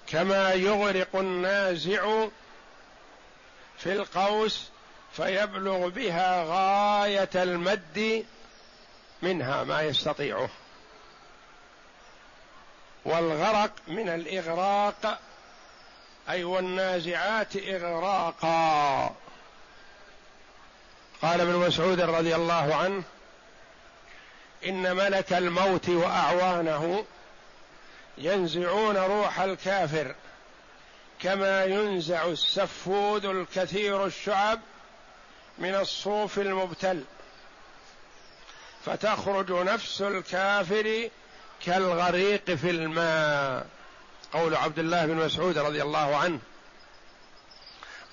كما 0.07 0.53
يغرق 0.53 1.15
النازع 1.15 2.27
في 3.77 3.93
القوس 3.93 4.69
فيبلغ 5.17 5.87
بها 5.87 6.43
غاية 6.43 7.29
المد 7.35 8.25
منها 9.21 9.63
ما 9.63 9.81
يستطيعه. 9.81 10.49
والغرق 13.05 13.71
من 13.87 14.09
الإغراق 14.09 15.19
أي 16.29 16.43
والنازعات 16.43 17.55
إغراقا. 17.57 19.15
قال 21.21 21.41
ابن 21.41 21.55
مسعود 21.55 22.01
رضي 22.01 22.35
الله 22.35 22.75
عنه 22.75 23.03
إن 24.65 24.95
ملك 24.95 25.33
الموت 25.33 25.89
وأعوانه 25.89 27.05
ينزعون 28.17 28.97
روح 28.97 29.39
الكافر 29.39 30.15
كما 31.21 31.63
ينزع 31.65 32.25
السفود 32.25 33.25
الكثير 33.25 34.05
الشعب 34.05 34.59
من 35.59 35.75
الصوف 35.75 36.39
المبتل. 36.39 37.03
فتخرج 38.85 39.51
نفس 39.51 40.01
الكافر 40.01 41.09
كالغريق 41.65 42.51
في 42.51 42.69
الماء. 42.69 43.67
قول 44.33 44.55
عبد 44.55 44.79
الله 44.79 45.05
بن 45.05 45.15
مسعود 45.15 45.57
رضي 45.57 45.81
الله 45.81 46.15
عنه 46.15 46.39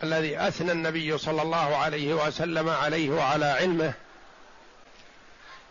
الذي 0.02 0.38
أثنى 0.48 0.72
النبي 0.72 1.18
صلى 1.18 1.42
الله 1.42 1.76
عليه 1.76 2.14
وسلم 2.14 2.68
عليه 2.68 3.10
وعلى 3.10 3.46
علمه 3.46 3.94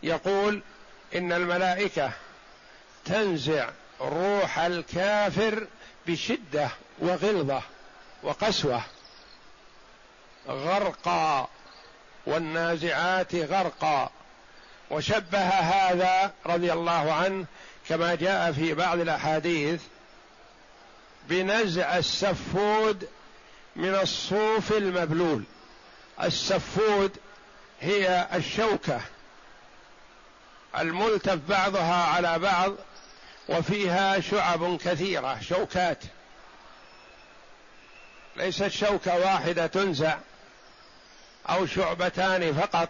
يقول 0.03 0.61
إن 1.15 1.31
الملائكة 1.33 2.11
تنزع 3.05 3.69
روح 4.01 4.59
الكافر 4.59 5.67
بشدة 6.07 6.69
وغلظة 6.99 7.61
وقسوة 8.23 8.81
غرقا. 10.47 11.49
والنازعات 12.25 13.35
غرقا. 13.35 14.09
وشبه 14.91 15.39
هذا 15.39 16.33
رضي 16.45 16.73
الله 16.73 17.13
عنه 17.13 17.45
كما 17.89 18.15
جاء 18.15 18.51
في 18.51 18.73
بعض 18.73 18.99
الأحاديث 18.99 19.81
بنزع 21.29 21.97
السفود 21.97 23.07
من 23.75 23.95
الصوف 23.95 24.71
المبلول. 24.71 25.43
السفود 26.23 27.17
هي 27.81 28.27
الشوكة 28.33 29.01
الملتف 30.77 31.39
بعضها 31.49 32.03
على 32.03 32.39
بعض 32.39 32.73
وفيها 33.49 34.19
شعب 34.19 34.77
كثيرة 34.77 35.39
شوكات. 35.41 36.03
ليست 38.35 38.67
شوكة 38.67 39.19
واحدة 39.19 39.67
تنزع. 39.67 40.17
أو 41.49 41.65
شعبتان 41.65 42.53
فقط 42.53 42.89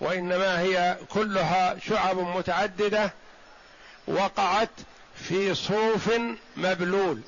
وإنما 0.00 0.60
هي 0.60 0.98
كلها 1.08 1.76
شعب 1.88 2.18
متعددة 2.18 3.12
وقعت 4.06 4.70
في 5.14 5.54
صوف 5.54 6.10
مبلول. 6.56 7.20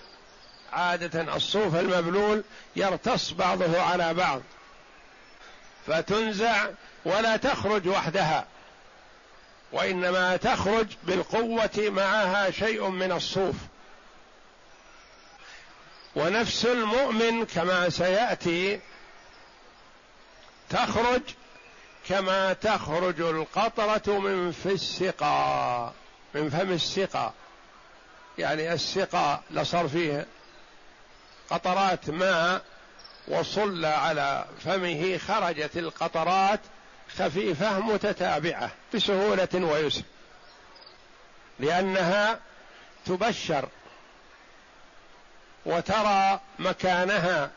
عادة 0.72 1.36
الصوف 1.36 1.76
المبلول 1.76 2.44
يرتص 2.76 3.30
بعضه 3.30 3.82
على 3.82 4.14
بعض 4.14 4.42
فتنزع 5.86 6.66
ولا 7.04 7.36
تخرج 7.36 7.88
وحدها 7.88 8.46
وإنما 9.72 10.36
تخرج 10.36 10.86
بالقوة 11.02 11.70
معها 11.76 12.50
شيء 12.50 12.88
من 12.88 13.12
الصوف. 13.12 13.54
ونفس 16.16 16.66
المؤمن 16.66 17.46
كما 17.46 17.88
سيأتي 17.88 18.80
تخرج 20.70 21.22
كما 22.08 22.52
تخرج 22.52 23.20
القطرة 23.20 24.18
من 24.18 24.52
في 24.52 24.66
السقا 24.72 25.94
من 26.34 26.50
فم 26.50 26.72
السقا. 26.72 27.32
يعني 28.38 28.72
السقا 28.72 29.42
لصار 29.50 29.88
فيه 29.88 30.26
قطرات 31.50 32.10
ماء 32.10 32.62
وصل 33.28 33.84
على 33.84 34.44
فمه 34.64 35.18
خرجت 35.18 35.76
القطرات 35.76 36.60
خفيفة 37.18 37.80
متتابعة 37.80 38.70
بسهولة 38.94 39.48
ويسر. 39.54 40.02
لأنها 41.58 42.38
تبشر 43.06 43.68
وترى 45.66 46.40
مكانها 46.58 47.50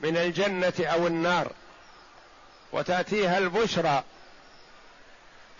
من 0.00 0.16
الجنة 0.16 0.72
أو 0.80 1.06
النار 1.06 1.52
وتأتيها 2.72 3.38
البشرى 3.38 4.04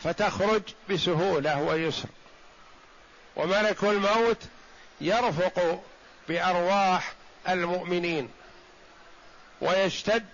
فتخرج 0.05 0.63
بسهولة 0.91 1.63
ويسر. 1.63 2.09
وملك 3.37 3.85
الموت 3.85 4.39
يرفق 5.01 5.83
بأرواح 6.29 7.13
المؤمنين 7.49 8.31
ويشتد 9.61 10.27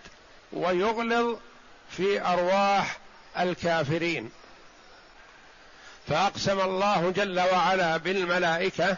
ويغلظ 0.52 1.36
في 1.90 2.20
أرواح 2.20 2.98
الكافرين. 3.38 4.30
فأقسم 6.08 6.60
الله 6.60 7.10
جل 7.10 7.40
وعلا 7.40 7.96
بالملائكة 7.96 8.96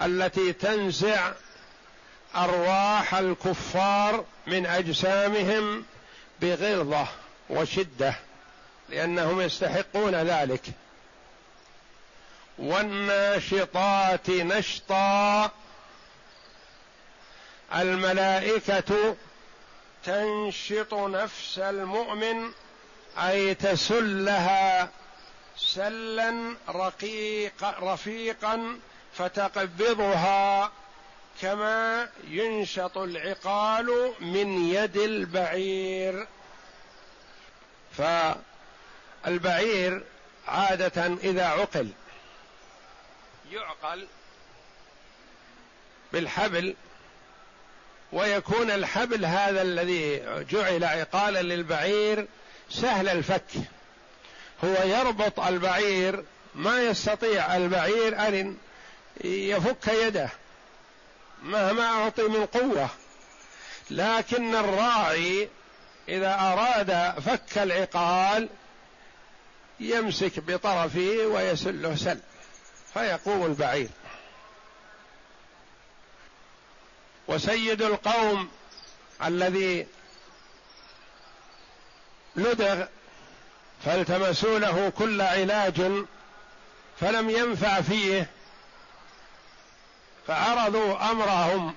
التي 0.00 0.52
تنزع 0.52 1.32
أرواح 2.36 3.14
الكفار 3.14 4.24
من 4.46 4.66
أجسامهم 4.66 5.84
بغلظة 6.40 7.06
وشدة 7.50 8.14
لأنهم 8.88 9.40
يستحقون 9.40 10.14
ذلك. 10.14 10.62
والناشطات 12.58 14.30
نشطا 14.30 15.50
الملائكة 17.74 19.16
تنشط 20.04 20.94
نفس 20.94 21.58
المؤمن 21.58 22.52
أي 23.18 23.54
تسلها 23.54 24.88
سلا 25.56 26.56
رقيق 26.68 27.64
رفيقا 27.82 28.78
فتقبضها 29.14 30.72
كما 31.40 32.08
ينشط 32.28 32.98
العقال 32.98 34.12
من 34.20 34.68
يد 34.74 34.96
البعير. 34.96 36.26
فالبعير 39.24 40.02
عادة 40.48 41.06
إذا 41.06 41.46
عقل 41.46 41.88
يعقل 43.52 44.06
بالحبل 46.12 46.74
ويكون 48.12 48.70
الحبل 48.70 49.24
هذا 49.24 49.62
الذي 49.62 50.22
جعل 50.50 50.84
عقالا 50.84 51.42
للبعير 51.42 52.26
سهل 52.70 53.08
الفك. 53.08 53.50
هو 54.64 54.74
يربط 54.84 55.40
البعير 55.40 56.24
ما 56.54 56.82
يستطيع 56.82 57.56
البعير 57.56 58.28
أن 58.28 58.56
يفك 59.24 59.88
يده. 59.88 60.28
مهما 61.42 61.84
أعطي 61.84 62.22
من 62.22 62.46
قوة. 62.46 62.88
لكن 63.90 64.54
الراعي 64.54 65.48
إذا 66.08 66.34
أراد 66.34 67.20
فك 67.20 67.58
العقال 67.58 68.48
يمسك 69.80 70.40
بطرفه 70.40 71.26
ويسله 71.26 71.96
سل 71.96 72.20
فيقوم 72.94 73.46
البعير. 73.46 73.88
وسيد 77.28 77.82
القوم 77.82 78.48
الذي 79.24 79.86
لدغ 82.36 82.84
فالتمسوا 83.84 84.58
له 84.58 84.92
كل 84.98 85.20
علاج 85.20 85.82
فلم 87.00 87.30
ينفع 87.30 87.80
فيه 87.80 88.30
فعرضوا 90.26 91.10
أمرهم 91.10 91.74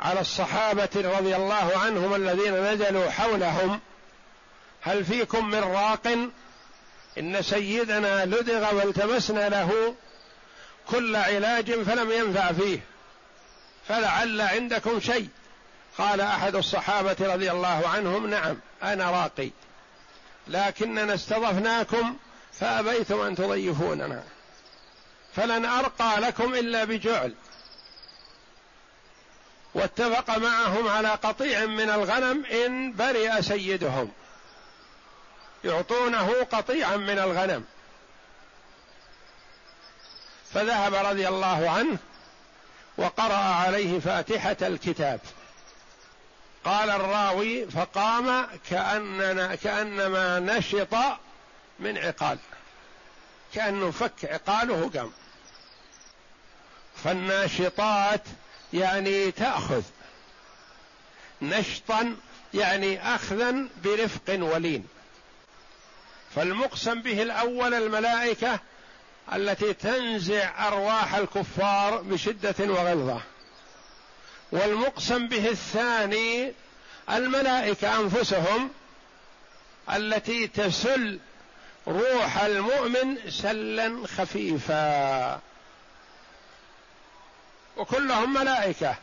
على 0.00 0.20
الصحابة 0.20 0.90
رضي 0.96 1.36
الله 1.36 1.78
عنهم 1.78 2.14
الذين 2.14 2.54
نزلوا 2.54 3.10
حولهم. 3.10 3.80
هل 4.82 5.04
فيكم 5.04 5.50
من 5.50 5.60
راق؟ 5.60 6.06
إن 7.18 7.42
سيدنا 7.42 8.24
لدغ 8.24 8.74
والتمسنا 8.74 9.48
له 9.48 9.94
كل 10.90 11.16
علاج 11.16 11.82
فلم 11.82 12.10
ينفع 12.10 12.52
فيه 12.52 12.80
فلعل 13.88 14.40
عندكم 14.40 15.00
شيء. 15.00 15.28
قال 15.98 16.20
أحد 16.20 16.56
الصحابة 16.56 17.16
رضي 17.20 17.50
الله 17.50 17.88
عنهم 17.88 18.26
نعم 18.26 18.56
أنا 18.82 19.10
راقي 19.10 19.50
لكننا 20.48 21.14
استضفناكم 21.14 22.16
فأبيتم 22.52 23.20
أن 23.20 23.34
تضيفوننا. 23.34 24.22
فلن 25.38 25.64
أرقى 25.64 26.20
لكم 26.20 26.54
إلا 26.54 26.84
بجعل. 26.84 27.34
واتفق 29.74 30.38
معهم 30.38 30.88
على 30.88 31.08
قطيع 31.08 31.66
من 31.66 31.90
الغنم 31.90 32.44
إن 32.44 32.92
برئ 32.92 33.42
سيدهم. 33.42 34.12
يعطونه 35.64 36.46
قطيعا 36.52 36.96
من 36.96 37.18
الغنم. 37.18 37.64
فذهب 40.54 40.94
رضي 40.94 41.28
الله 41.28 41.70
عنه 41.70 41.98
وقرأ 42.96 43.34
عليه 43.34 44.00
فاتحة 44.00 44.56
الكتاب. 44.62 45.20
قال 46.64 46.90
الراوي 46.90 47.66
فقام 47.66 48.46
كأننا 48.70 49.54
كأنما 49.54 50.38
نشط 50.38 50.94
من 51.78 51.98
عقال. 51.98 52.38
كأنه 53.54 53.90
فك 53.90 54.24
عقاله 54.24 54.90
قام. 54.94 55.12
فالناشطات 57.04 58.22
يعني 58.72 59.30
تأخذ. 59.30 59.82
نشطا 61.42 62.16
يعني 62.54 63.14
أخذا 63.14 63.68
برفق 63.84 64.38
ولين. 64.40 64.86
فالمقسم 66.34 67.02
به 67.02 67.22
الأول 67.22 67.74
الملائكة 67.74 68.58
التي 69.34 69.74
تنزع 69.74 70.68
أرواح 70.68 71.14
الكفار 71.14 72.02
بشدة 72.02 72.54
وغلظة. 72.60 73.20
والمقسم 74.52 75.28
به 75.28 75.48
الثاني 75.48 76.52
الملائكة 77.10 78.00
أنفسهم 78.00 78.70
التي 79.92 80.46
تسل 80.46 81.18
روح 81.88 82.38
المؤمن 82.42 83.30
سلا 83.30 84.06
خفيفا. 84.06 85.40
وكلهم 87.78 88.34
ملائكة. 88.34 88.96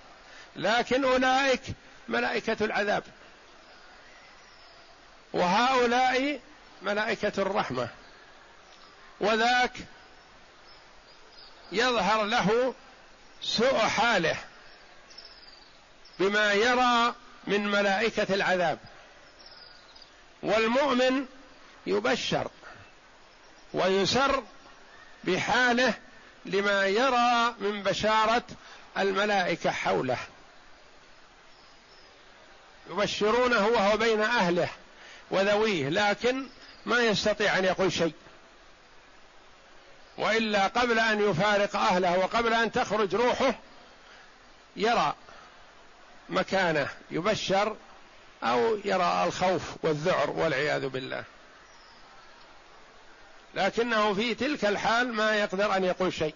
لكن 0.55 1.05
أولئك 1.05 1.61
ملائكة 2.07 2.65
العذاب. 2.65 3.03
وهؤلاء 5.33 6.39
ملائكة 6.81 7.33
الرحمة. 7.37 7.89
وذاك 9.19 9.71
يظهر 11.71 12.23
له 12.23 12.73
سوء 13.41 13.77
حاله 13.77 14.37
بما 16.19 16.53
يرى 16.53 17.15
من 17.47 17.67
ملائكة 17.67 18.33
العذاب. 18.33 18.79
والمؤمن 20.43 21.25
يبشر 21.87 22.51
ويسر 23.73 24.43
بحاله 25.23 25.93
لما 26.45 26.85
يرى 26.85 27.55
من 27.59 27.83
بشارة 27.83 28.43
الملائكة 28.97 29.71
حوله. 29.71 30.17
يبشرونه 32.89 33.67
وهو 33.67 33.97
بين 33.97 34.21
أهله 34.21 34.69
وذويه 35.31 35.89
لكن 35.89 36.47
ما 36.85 36.99
يستطيع 36.99 37.57
أن 37.57 37.65
يقول 37.65 37.93
شيء. 37.93 38.13
وإلا 40.17 40.67
قبل 40.67 40.99
أن 40.99 41.29
يفارق 41.29 41.75
أهله 41.75 42.19
وقبل 42.19 42.53
أن 42.53 42.71
تخرج 42.71 43.15
روحه 43.15 43.55
يرى 44.75 45.13
مكانه 46.29 46.89
يبشر 47.11 47.75
أو 48.43 48.77
يرى 48.85 49.23
الخوف 49.27 49.61
والذعر 49.83 50.29
والعياذ 50.29 50.87
بالله. 50.87 51.23
لكنه 53.55 54.13
في 54.13 54.35
تلك 54.35 54.65
الحال 54.65 55.13
ما 55.13 55.35
يقدر 55.35 55.75
أن 55.75 55.83
يقول 55.83 56.13
شيء. 56.13 56.33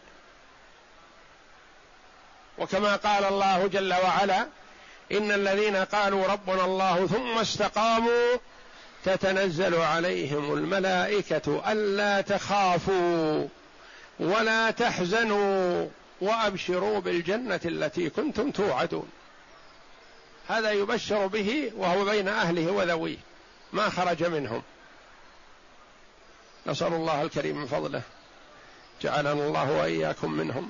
وكما 2.58 2.96
قال 2.96 3.26
الله 3.26 3.68
جل 3.68 3.94
وعلا 3.94 4.48
إن 5.12 5.32
الذين 5.32 5.76
قالوا 5.76 6.28
ربنا 6.28 6.66
الله 6.66 7.08
ثم 7.08 7.38
استقاموا 7.38 8.38
تتنزل 9.06 9.76
عليهم 9.76 10.54
الملائكة 10.54 11.72
ألا 11.72 12.22
تخافوا 12.22 13.48
ولا 14.20 14.72
تحزنوا 14.72 15.88
وأبشروا 16.22 17.00
بالجنة 17.00 17.60
التي 17.66 18.10
كنتم 18.10 18.52
توعدون. 18.52 19.10
هذا 20.48 20.72
يبشر 20.72 21.28
به 21.28 21.72
وهو 21.76 22.06
بين 22.06 22.28
أهله 22.28 22.72
وذويه 22.72 23.18
ما 23.74 23.90
خرج 23.90 24.24
منهم. 24.24 24.62
نسأل 26.70 26.94
الله 26.94 27.22
الكريم 27.22 27.58
من 27.58 27.68
فضله. 27.68 28.02
جعلنا 29.02 29.32
الله 29.32 29.72
وإياكم 29.72 30.32
منهم. 30.32 30.70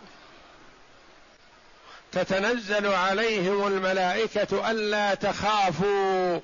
تتنزل 2.12 2.88
عليهم 2.88 3.68
الملائكة 3.68 4.72
ألا 4.72 5.14
تخافوا. 5.14 6.40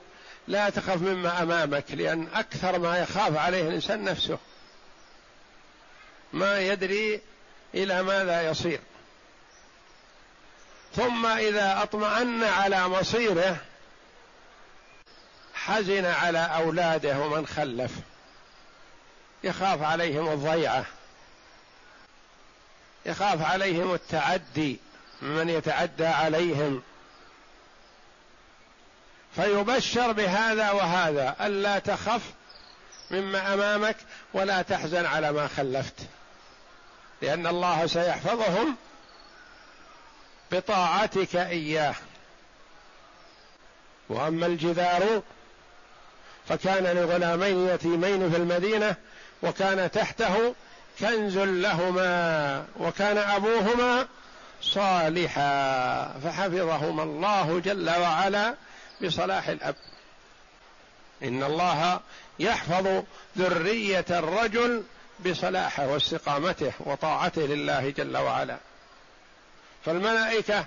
لا 0.48 0.70
تخف 0.70 1.02
مما 1.02 1.44
أمامك 1.44 1.91
لأن 1.91 2.28
أكثر 2.34 2.80
ما 2.80 2.98
يخاف 2.98 3.38
عليه 3.38 3.62
الإنسان 3.62 4.04
نفسه. 4.04 4.38
ما 6.34 6.60
يدري 6.60 7.22
إلى 7.74 8.04
ماذا 8.04 8.50
يصير. 8.50 8.80
ثم 10.96 11.26
إذا 11.26 11.84
أطمأن 11.84 12.44
على 12.44 12.88
مصيره 12.88 13.58
حزن 15.54 16.06
على 16.06 16.39
أولاده 16.39 17.20
ومن 17.20 17.48
خلف. 17.48 17.91
يخاف 19.46 19.82
عليهم 19.82 20.28
الضيعة. 20.28 20.86
يخاف 23.06 23.42
عليهم 23.42 23.94
التعدي 23.94 24.80
من 25.22 25.50
يتعدى 25.50 26.06
عليهم. 26.06 26.84
فيبشر 29.36 30.12
بهذا 30.12 30.72
وهذا 30.72 31.36
ألا 31.42 31.80
تخف 31.80 32.22
مما 33.12 33.54
أمامك 33.54 33.98
ولا 34.34 34.62
تحزن 34.62 35.06
على 35.06 35.32
ما 35.32 35.48
خلفت. 35.48 35.96
لأن 37.22 37.48
الله 37.48 37.88
سيحفظهم 37.88 38.76
بطاعتك 40.52 41.36
إياه. 41.36 41.96
وأما 44.10 44.46
الجدار 44.46 45.22
فكان 46.50 46.84
لغلامين 46.98 47.68
يتيمين 47.68 48.32
في 48.32 48.38
المدينة 48.38 48.96
وكان 49.46 49.92
تحته 49.92 50.56
كنز 51.00 51.38
لهما 51.38 52.66
وكان 52.80 53.18
أبوهما 53.18 54.08
صالحا 54.62 56.20
فحفظهما 56.24 57.04
الله 57.04 57.60
جل 57.60 57.90
وعلا 57.90 58.56
بصلاح 59.04 59.48
الأب. 59.48 59.76
إن 61.24 61.44
الله 61.44 62.00
يحفظ 62.40 63.04
ذرية 63.38 64.06
الرجل 64.10 64.84
بصلاحه 65.26 65.88
واستقامته 65.88 66.72
وطاعته 66.80 67.42
لله 67.42 67.90
جل 67.90 68.18
وعلا. 68.18 68.58
فالملائكة 69.86 70.66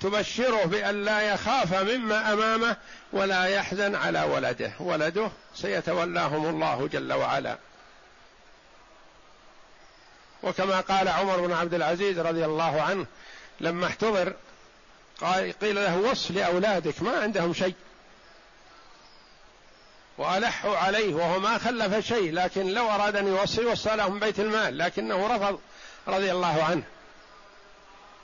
تبشره 0.00 0.64
بأن 0.64 1.04
لا 1.04 1.20
يخاف 1.20 1.74
مما 1.74 2.32
أمامه 2.32 2.76
ولا 3.12 3.44
يحزن 3.44 3.94
على 3.94 4.22
ولده. 4.22 4.72
ولده 4.80 5.30
سيتولاهم 5.54 6.46
الله 6.46 6.88
جل 6.92 7.12
وعلا. 7.12 7.56
وكما 10.42 10.80
قال 10.80 11.08
عمر 11.08 11.40
بن 11.40 11.52
عبد 11.52 11.74
العزيز 11.74 12.18
رضي 12.18 12.44
الله 12.44 12.82
عنه 12.82 13.06
لما 13.60 13.86
احتضر 13.86 14.34
قيل 15.60 15.74
له 15.74 15.98
وص 15.98 16.30
لأولادك 16.30 17.02
ما 17.02 17.20
عندهم 17.20 17.54
شيء. 17.54 17.74
وألحوا 20.18 20.76
عليه 20.76 21.14
وهو 21.14 21.40
ما 21.40 21.58
خلف 21.58 22.06
شيء 22.06 22.32
لكن 22.32 22.66
لو 22.66 22.90
أراد 22.90 23.16
أن 23.16 23.26
يوصي 23.26 23.64
وصى 23.64 23.96
لهم 23.96 24.18
بيت 24.18 24.40
المال 24.40 24.78
لكنه 24.78 25.36
رفض 25.36 25.60
رضي 26.08 26.32
الله 26.32 26.64
عنه. 26.64 26.82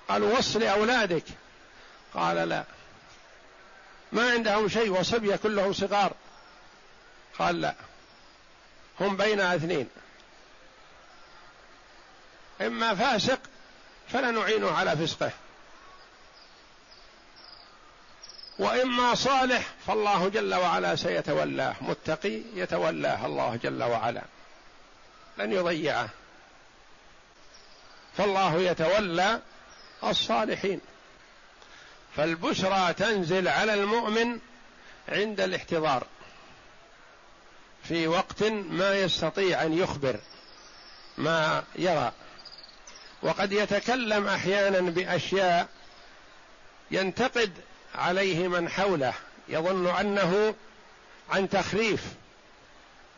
قالوا 0.09 0.39
وص 0.39 0.57
لأولادك. 0.57 1.25
قال 2.15 2.49
لا. 2.49 2.65
ما 4.13 4.31
عندهم 4.31 4.69
شيء 4.69 4.91
وصبية 4.91 5.37
كلهم 5.37 5.73
صغار. 5.73 6.13
قال 7.39 7.61
لا. 7.61 7.75
هم 9.01 9.17
بين 9.17 9.41
اثنين. 9.41 9.89
إما 12.61 12.95
فاسق 12.95 13.39
فلا 14.09 14.31
نعينه 14.31 14.71
على 14.71 14.97
فسقه. 14.97 15.31
وإما 18.59 19.15
صالح 19.15 19.67
فالله 19.87 20.29
جل 20.29 20.55
وعلا 20.55 20.97
سيتولاه. 20.97 21.75
متقي 21.81 22.41
يتولاه 22.55 23.27
الله 23.27 23.57
جل 23.63 23.83
وعلا. 23.83 24.23
لن 25.39 25.53
يضيعه. 25.53 26.09
فالله 28.17 28.61
يتولى 28.61 29.41
الصالحين. 30.05 30.81
فالبشرى 32.17 32.95
تنزل 32.95 33.49
على 33.49 33.75
المؤمن 33.75 34.39
عند 35.09 35.41
الاحتضار. 35.41 36.07
في 37.85 38.07
وقت 38.07 38.43
ما 38.43 38.95
يستطيع 38.95 39.63
أن 39.63 39.73
يخبر 39.79 40.21
ما 41.19 41.65
يرى. 41.77 42.13
وقد 43.23 43.53
يتكلم 43.53 44.29
أحيانا 44.29 44.81
بأشياء 44.81 45.69
ينتقد 46.91 47.53
عليه 47.95 48.49
من 48.49 48.69
حوله 48.69 49.15
يظن 49.49 49.87
أنه 49.87 50.55
عن 51.31 51.49
تخريف 51.49 52.01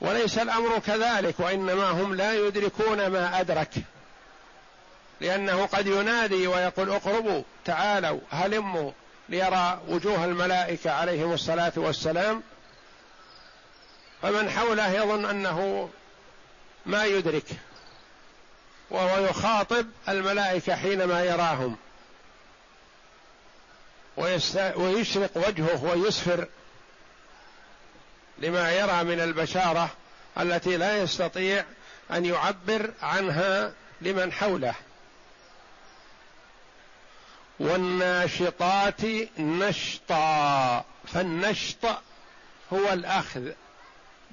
وليس 0.00 0.38
الأمر 0.38 0.78
كذلك 0.78 1.40
وإنما 1.40 1.90
هم 1.90 2.14
لا 2.14 2.34
يدركون 2.34 3.06
ما 3.06 3.40
أدرك 3.40 3.74
لأنه 5.20 5.66
قد 5.66 5.86
ينادي 5.86 6.46
ويقول 6.46 6.90
اقربوا 6.90 7.42
تعالوا 7.64 8.20
هلموا 8.30 8.90
ليرى 9.28 9.80
وجوه 9.88 10.24
الملائكة 10.24 10.90
عليهم 10.90 11.32
الصلاة 11.32 11.72
والسلام 11.76 12.42
فمن 14.22 14.50
حوله 14.50 14.92
يظن 14.92 15.24
أنه 15.24 15.90
ما 16.86 17.04
يدرك. 17.04 17.44
وهو 18.90 19.25
يخاطب 19.25 19.87
الملائكة 20.09 20.77
حينما 20.77 21.25
يراهم. 21.25 21.77
ويشرق 24.77 25.49
وجهه 25.49 25.85
ويسفر 25.85 26.49
لما 28.38 28.73
يرى 28.73 29.05
من 29.05 29.20
البشارة 29.20 29.90
التي 30.40 30.77
لا 30.77 30.99
يستطيع 30.99 31.64
أن 32.11 32.25
يعبر 32.25 32.90
عنها 33.03 33.73
لمن 34.01 34.33
حوله. 34.33 34.75
والناشطات 37.61 39.05
نشطا 39.38 40.85
فالنشط 41.07 41.87
هو 42.73 42.92
الأخذ 42.92 43.51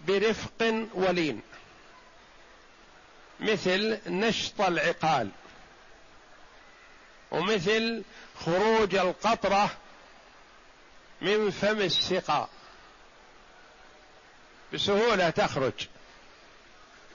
برفق 0.08 0.88
ولين. 0.94 1.42
مثل 3.42 4.00
نشط 4.08 4.62
العقال 4.62 5.30
ومثل 7.32 8.04
خروج 8.46 8.96
القطرة 8.96 9.70
من 11.22 11.52
فم 11.52 11.82
السقا. 11.82 12.50
بسهولة 14.74 15.30
تخرج 15.30 15.74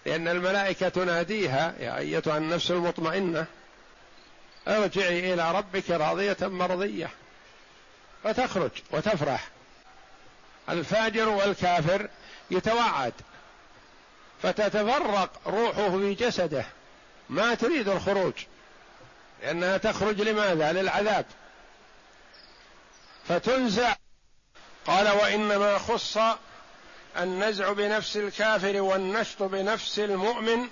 لأن 0.07 0.29
الملائكة 0.29 0.89
تناديها 0.89 1.75
يا 1.79 1.99
أيتها 1.99 2.39
النفس 2.39 2.71
المطمئنة 2.71 3.47
ارجعي 4.69 5.35
إلى 5.35 5.53
ربك 5.53 5.91
راضية 5.91 6.37
مرضية 6.41 7.11
فتخرج 8.25 8.71
وتفرح. 8.91 9.49
الفاجر 10.69 11.29
والكافر 11.29 12.09
يتوعد. 12.51 13.13
فتتفرق 14.47 15.31
روحه 15.47 15.91
في 15.91 16.15
جسده. 16.15 16.65
ما 17.29 17.55
تريد 17.55 17.89
الخروج 17.89 18.33
لأنها 19.43 19.77
تخرج 19.77 20.21
لماذا؟ 20.21 20.73
للعذاب. 20.73 21.27
فتنزع. 23.29 23.95
قال 24.87 25.09
وإنما 25.09 25.79
خص 25.79 26.19
النزع 27.19 27.73
بنفس 27.73 28.17
الكافر 28.17 28.81
والنشط 28.81 29.43
بنفس 29.43 29.99
المؤمن 29.99 30.69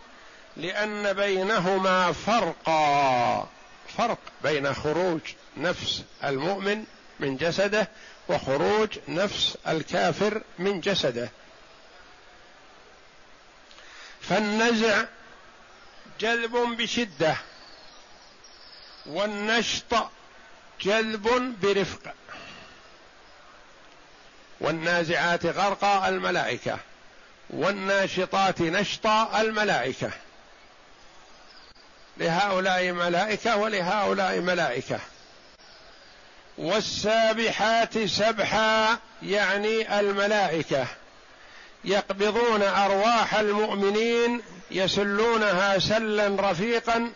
لأن 0.56 1.12
بينهما 1.12 2.12
فرقا. 2.12 3.48
فرق 3.98 4.18
بين 4.42 4.74
خروج 4.74 5.20
نفس 5.56 6.02
المؤمن 6.24 6.84
من 7.20 7.36
جسده 7.36 7.88
وخروج 8.28 8.98
نفس 9.08 9.58
الكافر 9.68 10.42
من 10.58 10.80
جسده. 10.80 11.30
فالنزع 14.28 15.04
جذب 16.20 16.76
بشدة 16.78 17.36
والنشط 19.06 19.94
جذب 20.80 21.56
برفق. 21.62 22.14
والنازعات 24.60 25.46
غرقا 25.46 26.08
الملائكة 26.08 26.78
والناشطات 27.50 28.60
نشطا 28.60 29.40
الملائكة. 29.40 30.10
لهؤلاء 32.16 32.92
ملائكه 32.92 33.56
ولهؤلاء 33.56 34.40
ملائكه 34.40 35.00
والسابحات 36.58 37.98
سبحا 37.98 38.98
يعني 39.22 40.00
الملائكة. 40.00 40.86
يقبضون 41.84 42.62
أرواح 42.62 43.34
المؤمنين 43.34 44.42
يسلونها 44.70 45.78
سلا 45.78 46.50
رفيقا 46.50 47.12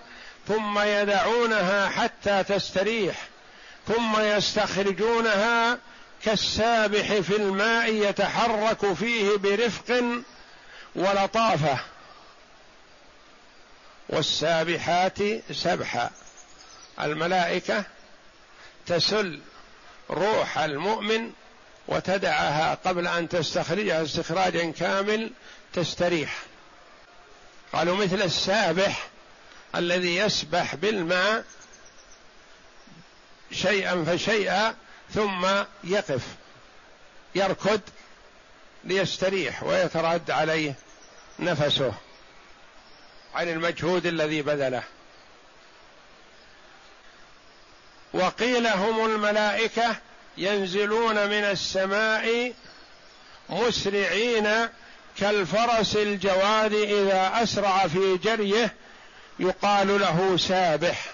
ثم 0.49 0.79
يدعونها 0.79 1.89
حتى 1.89 2.45
تستريح 2.45 3.29
ثم 3.89 4.21
يستخرجونها 4.21 5.79
كالسابح 6.25 7.13
في 7.13 7.37
الماء 7.37 7.93
يتحرك 7.93 8.93
فيه 8.93 9.37
برفق 9.37 10.05
ولطافة. 10.95 11.79
والسابحات 14.09 15.19
سبحا. 15.53 16.11
الملائكة 17.01 17.85
تسل 18.87 19.41
روح 20.11 20.59
المؤمن 20.59 21.33
وتدعها 21.89 22.75
قبل 22.85 23.07
أن 23.07 23.29
تستخرجها 23.29 24.03
استخراجا 24.03 24.71
كامل 24.71 25.31
تستريح. 25.73 26.43
قالوا 27.73 27.97
مثل 27.97 28.23
السابح 28.23 29.09
الذي 29.75 30.17
يسبح 30.17 30.75
بالماء 30.75 31.45
شيئا 33.53 34.05
فشيئا 34.05 34.75
ثم 35.15 35.47
يقف 35.85 36.23
يركض 37.35 37.81
ليستريح 38.85 39.63
ويترد 39.63 40.31
عليه 40.31 40.75
نفسه 41.39 41.93
عن 43.35 43.49
المجهود 43.49 44.07
الذي 44.07 44.43
بذله. 44.43 44.83
وقيل 48.13 48.67
هم 48.67 49.05
الملائكة 49.05 49.97
ينزلون 50.39 51.15
من 51.15 51.45
السماء 51.45 52.53
مسرعين 53.49 54.69
كالفرس 55.19 55.97
الجواد 55.97 56.73
إذا 56.73 57.43
أسرع 57.43 57.87
في 57.87 58.17
جريه 58.17 58.75
يقال 59.39 60.01
له 60.01 60.37
سابح. 60.37 61.05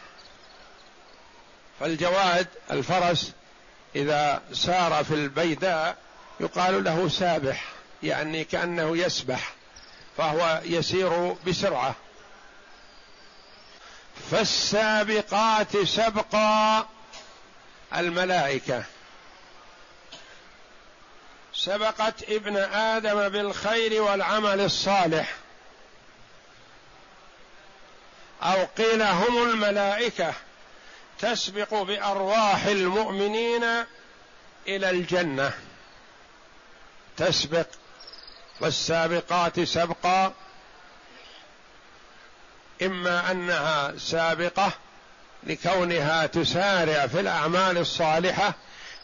فالجواد 1.81 2.47
الفرس 2.71 3.33
إذا 3.97 4.43
سار 4.53 5.05
في 5.05 5.15
البيداء 5.15 5.97
يقال 6.41 6.85
له 6.85 7.09
سابح 7.09 7.65
يعني 8.03 8.45
كأنه 8.45 8.97
يسبح 8.97 9.53
فهو 10.17 10.61
يسير 10.65 11.37
بسرعة. 11.47 11.95
فالسابقات 14.31 15.77
سبقا 15.77 16.89
الملائكة. 17.97 18.85
سبقت 21.57 22.23
ابن 22.23 22.57
آدم 22.57 23.29
بالخير 23.29 24.03
والعمل 24.03 24.61
الصالح. 24.61 25.35
أو 28.43 28.65
قيل 28.65 29.03
هم 29.03 29.51
الملائكة 29.51 30.35
تسبق 31.19 31.83
بأرواح 31.83 32.65
المؤمنين 32.65 33.65
إلى 34.69 34.91
الجنة. 34.91 35.53
تسبق 37.17 37.67
والسابقات 38.61 39.61
سبقا 39.61 40.33
إما 42.83 43.31
أنها 43.31 43.95
سابقة 43.99 44.73
لكونها 45.43 46.27
تسارع 46.27 47.07
في 47.07 47.21
الأعمال 47.21 47.79
الصالحة 47.79 48.55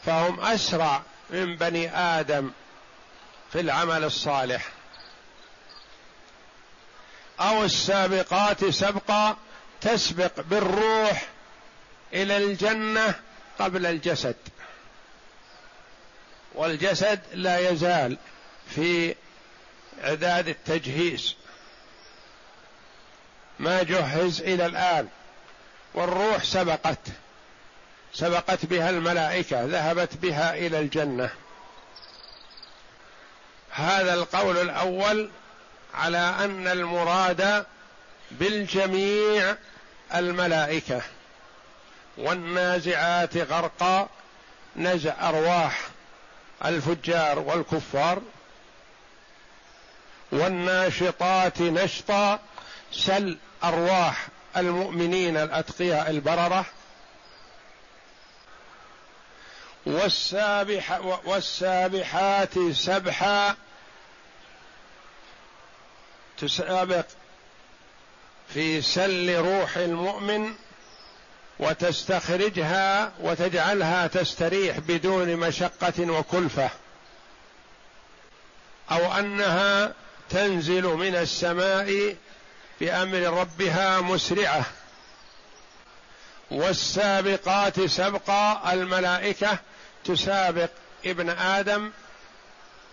فهم 0.05 0.39
أسرع 0.39 1.01
من 1.31 1.55
بني 1.55 1.97
آدم 1.97 2.51
في 3.51 3.59
العمل 3.59 4.03
الصالح. 4.03 4.69
أو 7.39 7.63
السابقات 7.63 8.65
سبقا 8.65 9.37
تسبق 9.81 10.39
بالروح 10.41 11.27
إلى 12.13 12.37
الجنة 12.37 13.15
قبل 13.59 13.85
الجسد. 13.85 14.35
والجسد 16.53 17.21
لا 17.33 17.69
يزال 17.69 18.17
في 18.75 19.15
اعداد 20.03 20.47
التجهيز. 20.47 21.35
ما 23.59 23.83
جهز 23.83 24.41
إلى 24.41 24.65
الآن. 24.65 25.07
والروح 25.93 26.43
سبقت. 26.43 26.99
سبقت 28.13 28.65
بها 28.65 28.89
الملائكة 28.89 29.63
ذهبت 29.65 30.17
بها 30.17 30.55
إلى 30.55 30.79
الجنة. 30.79 31.29
هذا 33.71 34.13
القول 34.13 34.57
الأول 34.57 35.29
على 35.93 36.17
أن 36.17 36.67
المراد 36.67 37.65
بالجميع 38.31 39.55
الملائكة. 40.15 41.01
والنازعات 42.17 43.37
غرقا 43.37 44.09
نزع 44.75 45.29
أرواح 45.29 45.81
الفجار 46.65 47.39
والكفار. 47.39 48.21
والناشطات 50.31 51.61
نشطا 51.61 52.39
سل 52.91 53.37
أرواح 53.63 54.27
المؤمنين 54.57 55.37
الأتقياء 55.37 56.09
البررة. 56.09 56.65
والسابح 59.85 60.99
والسابحات 61.25 62.59
سبحا. 62.71 63.55
تسابق 66.37 67.05
في 68.53 68.81
سل 68.81 69.35
روح 69.35 69.77
المؤمن 69.77 70.53
وتستخرجها 71.59 73.11
وتجعلها 73.19 74.07
تستريح 74.07 74.79
بدون 74.79 75.35
مشقة 75.37 76.11
وكلفة. 76.11 76.69
أو 78.91 79.13
أنها 79.13 79.93
تنزل 80.29 80.83
من 80.83 81.15
السماء 81.15 82.15
بأمر 82.81 83.39
ربها 83.39 84.01
مسرعة. 84.01 84.65
والسابقات 86.51 87.81
سبقا 87.81 88.73
الملائكة 88.73 89.57
تسابق 90.05 90.69
ابن 91.05 91.29
آدم 91.29 91.91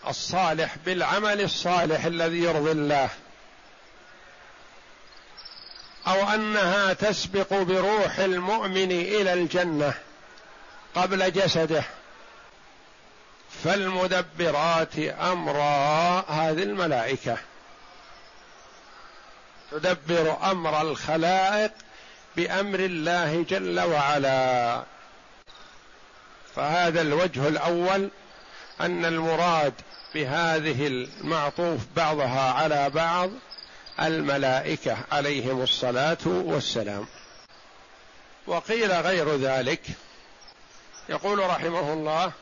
الصالح 0.08 0.76
بالعمل 0.86 1.40
الصالح 1.40 2.04
الذي 2.04 2.38
يرضي 2.38 2.72
الله 2.72 3.08
أو 6.06 6.28
أنها 6.34 6.92
تسبق 6.92 7.54
بروح 7.54 8.18
المؤمن 8.18 8.92
إلى 8.92 9.32
الجنة 9.32 9.94
قبل 10.94 11.32
جسده. 11.32 11.82
فالمدبرات 13.64 14.98
أمرا 14.98 16.24
هذه 16.28 16.62
الملائكة. 16.62 17.36
تدبر 19.70 20.50
أمر 20.50 20.80
الخلائق 20.80 21.72
بأمر 22.36 22.78
الله 22.78 23.44
جل 23.48 23.80
وعلا. 23.80 24.82
فهذا 26.56 27.00
الوجه 27.00 27.48
الأول 27.48 28.10
أن 28.80 29.04
المراد 29.04 29.74
بهذه 30.14 30.86
المعطوف 30.86 31.80
بعضها 31.96 32.52
على 32.52 32.90
بعض 32.90 33.30
الملائكة 34.00 34.98
عليهم 35.12 35.62
الصلاة 35.62 36.18
والسلام. 36.26 37.06
وقيل 38.46 38.92
غير 38.92 39.36
ذلك. 39.36 39.82
يقول 41.08 41.38
رحمه 41.38 41.92
الله 41.92 42.32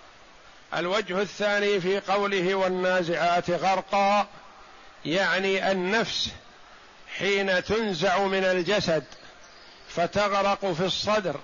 الوجه 0.75 1.21
الثاني 1.23 1.81
في 1.81 2.01
قوله 2.01 2.55
والنازعات 2.55 3.51
غرقا 3.51 4.27
يعني 5.05 5.71
النفس 5.71 6.31
حين 7.19 7.65
تنزع 7.65 8.19
من 8.19 8.45
الجسد 8.45 9.05
فتغرق 9.89 10.73
في 10.73 10.85
الصدر 10.85 11.41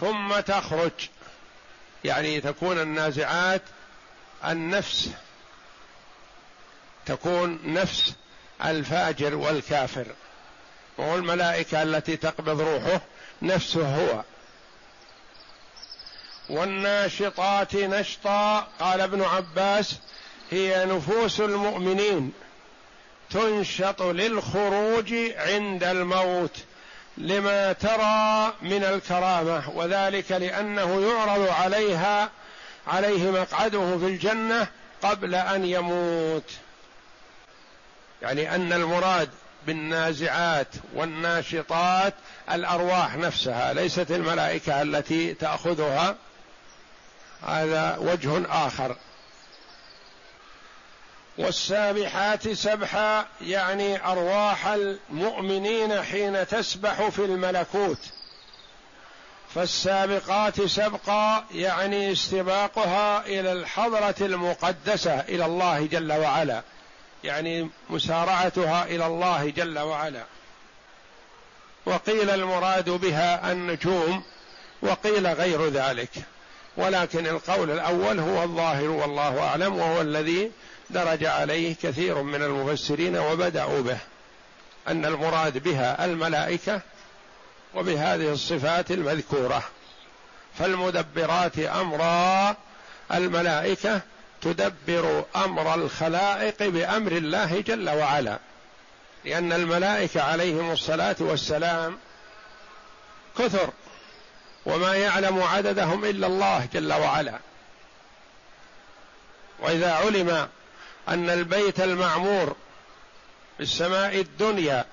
ثم 0.00 0.40
تخرج. 0.40 0.92
يعني 2.04 2.40
تكون 2.40 2.80
النازعات 2.80 3.62
النفس 4.44 5.10
تكون 7.06 7.58
نفس 7.64 8.14
الفاجر 8.64 9.34
والكافر. 9.34 10.06
وهو 10.98 11.14
الملائكة 11.14 11.82
التي 11.82 12.16
تقبض 12.16 12.60
روحه 12.60 13.00
نفسه 13.42 13.96
هو. 13.96 14.22
والناشطات 16.50 17.74
نشطا 17.74 18.60
قال 18.80 19.00
ابن 19.00 19.22
عباس 19.22 19.94
هي 20.50 20.84
نفوس 20.84 21.40
المؤمنين 21.40 22.32
تنشط 23.30 24.02
للخروج 24.02 25.14
عند 25.36 25.84
الموت. 25.84 26.56
لما 27.18 27.72
ترى 27.72 28.52
من 28.62 28.84
الكرامة 28.84 29.70
وذلك 29.74 30.32
لأنه 30.32 31.00
يعرض 31.00 31.48
عليها 31.48 32.30
عليه 32.86 33.30
مقعده 33.30 33.98
في 33.98 34.06
الجنة 34.06 34.66
قبل 35.02 35.34
أن 35.34 35.64
يموت. 35.64 36.50
يعني 38.22 38.54
أن 38.54 38.72
المراد 38.72 39.30
بالنازعات 39.66 40.68
والناشطات 40.94 42.14
الأرواح 42.52 43.16
نفسها 43.16 43.72
ليست 43.72 44.10
الملائكة 44.10 44.82
التي 44.82 45.34
تأخذها. 45.34 46.16
هذا 47.46 47.96
وجه 48.00 48.42
آخر. 48.50 48.96
والسابحات 51.38 52.48
سبحا 52.48 53.26
يعني 53.40 54.06
أرواح 54.06 54.66
المؤمنين 54.66 56.02
حين 56.02 56.46
تسبح 56.46 57.08
في 57.08 57.24
الملكوت. 57.24 57.98
فالسابقات 59.54 60.62
سبقا 60.62 61.44
يعني 61.54 62.12
استباقها 62.12 63.26
إلى 63.26 63.52
الحضرة 63.52 64.14
المقدسة 64.20 65.20
إلى 65.20 65.44
الله 65.44 65.86
جل 65.86 66.12
وعلا. 66.12 66.62
يعني 67.24 67.70
مسارعتها 67.90 68.84
إلى 68.84 69.06
الله 69.06 69.50
جل 69.50 69.78
وعلا. 69.78 70.24
وقيل 71.86 72.30
المراد 72.30 72.90
بها 72.90 73.52
النجوم 73.52 74.22
وقيل 74.82 75.26
غير 75.26 75.68
ذلك. 75.68 76.10
ولكن 76.76 77.26
القول 77.26 77.70
الأول 77.70 78.20
هو 78.20 78.42
الظاهر 78.42 78.88
والله 78.88 79.40
أعلم 79.40 79.76
وهو 79.76 80.00
الذي 80.00 80.50
درج 80.92 81.24
عليه 81.24 81.74
كثير 81.82 82.22
من 82.22 82.42
المفسرين 82.42 83.16
وبدأوا 83.16 83.80
به 83.80 83.98
أن 84.88 85.04
المراد 85.04 85.58
بها 85.58 86.04
الملائكة 86.04 86.80
وبهذه 87.74 88.32
الصفات 88.32 88.90
المذكورة. 88.90 89.62
فالمدبرات 90.58 91.58
أمرا 91.58 92.56
الملائكة 93.12 94.00
تدبر 94.42 95.24
أمر 95.36 95.74
الخلائق 95.74 96.62
بأمر 96.62 97.12
الله 97.12 97.60
جل 97.60 97.90
وعلا. 97.90 98.38
لأن 99.24 99.52
الملائكة 99.52 100.22
عليهم 100.22 100.70
الصلاة 100.70 101.16
والسلام 101.20 101.98
كثر 103.38 103.70
وما 104.66 104.94
يعلم 104.94 105.42
عددهم 105.42 106.04
إلا 106.04 106.26
الله 106.26 106.68
جل 106.72 106.92
وعلا. 106.92 107.38
وإذا 109.58 109.92
علم 109.92 110.48
أن 111.08 111.30
البيت 111.30 111.80
المعمور 111.80 112.56
في 113.56 113.62
السماء 113.62 114.20
الدنيا 114.20 114.84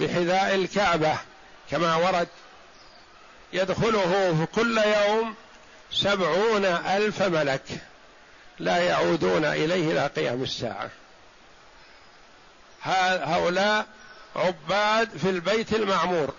بحذاء 0.00 0.54
الكعبة 0.54 1.18
كما 1.70 1.96
ورد 1.96 2.28
يدخله 3.52 4.34
في 4.38 4.46
كل 4.54 4.78
يوم 4.78 5.34
سبعون 5.90 6.64
ألف 6.64 7.22
ملك 7.22 7.62
لا 8.58 8.76
يعودون 8.76 9.44
إليه 9.44 9.92
إلى 9.92 10.06
قيام 10.06 10.42
الساعة. 10.42 10.90
هؤلاء 12.82 13.86
عباد 14.36 15.18
في 15.18 15.30
البيت 15.30 15.72
المعمور. 15.72 16.34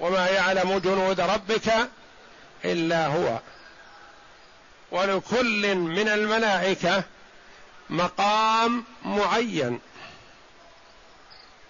وما 0.00 0.26
يعلم 0.26 0.78
جنود 0.78 1.20
ربك 1.20 1.72
إلا 2.64 3.06
هو. 3.06 3.38
ولكل 4.90 5.74
من 5.74 6.08
الملائكة 6.08 7.02
مقام 7.90 8.84
معين 9.04 9.80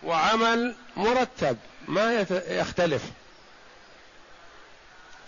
وعمل 0.03 0.75
مرتب 0.97 1.57
ما 1.89 2.27
يختلف. 2.49 3.03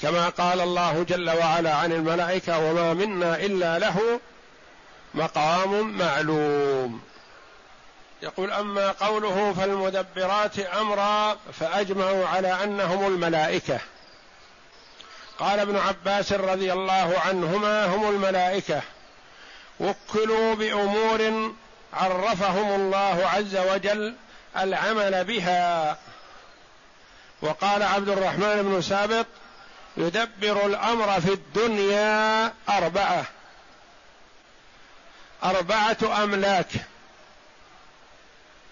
كما 0.03 0.29
قال 0.29 0.61
الله 0.61 1.03
جل 1.03 1.31
وعلا 1.31 1.75
عن 1.75 1.93
الملائكة 1.93 2.59
وما 2.59 2.95
منا 2.95 3.37
إلا 3.37 3.79
له 3.79 4.21
مقام 5.15 5.99
معلوم. 5.99 7.03
يقول 8.23 8.51
أما 8.51 8.91
قوله 8.91 9.53
فالمدبرات 9.53 10.59
أمرا 10.59 11.37
فأجمعوا 11.61 12.27
على 12.27 12.65
أنهم 12.65 13.07
الملائكة. 13.07 13.81
قال 15.39 15.61
ابن 15.61 15.77
عباس 15.77 16.33
رضي 16.33 16.73
الله 16.73 17.21
عنهما 17.27 17.87
هم 17.87 18.09
الملائكة. 18.09 18.83
وكلوا 19.81 20.55
بأمور 20.55 21.53
عرفهم 21.93 22.81
الله 22.81 23.31
عز 23.35 23.57
وجل 23.57 24.15
العمل 24.57 25.25
بها. 25.25 25.99
وقال 27.43 27.83
عبد 27.83 28.09
الرحمن 28.09 28.63
بن 28.63 28.83
سابق 28.83 29.27
يدبر 29.97 30.67
الأمر 30.67 31.21
في 31.21 31.33
الدنيا 31.33 32.53
أربعة. 32.69 33.25
أربعة 35.45 36.25
أملاك 36.25 36.69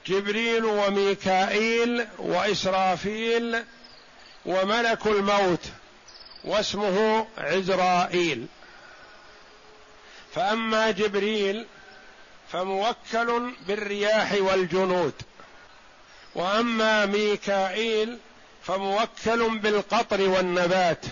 جبريل 0.07 0.65
وميكائيل 0.65 2.07
وإسرافيل 2.19 3.65
وملك 4.47 5.07
الموت. 5.07 5.61
واسمه 6.45 7.27
عزرائيل. 7.39 8.47
فأما 10.35 10.91
جبريل 10.91 11.67
فموكل 12.53 13.51
بالرياح 13.67 14.33
والجنود. 14.33 15.15
وأما 16.35 17.07
ميكائيل 17.07 18.19
فموكل 18.63 19.59
بالقطر 19.59 20.29
والنبات. 20.29 21.05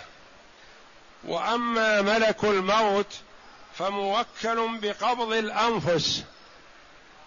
وأما 1.24 2.02
ملك 2.02 2.44
الموت 2.44 3.14
فموكل 3.78 4.78
بقبض 4.82 5.32
الأنفس. 5.32 6.24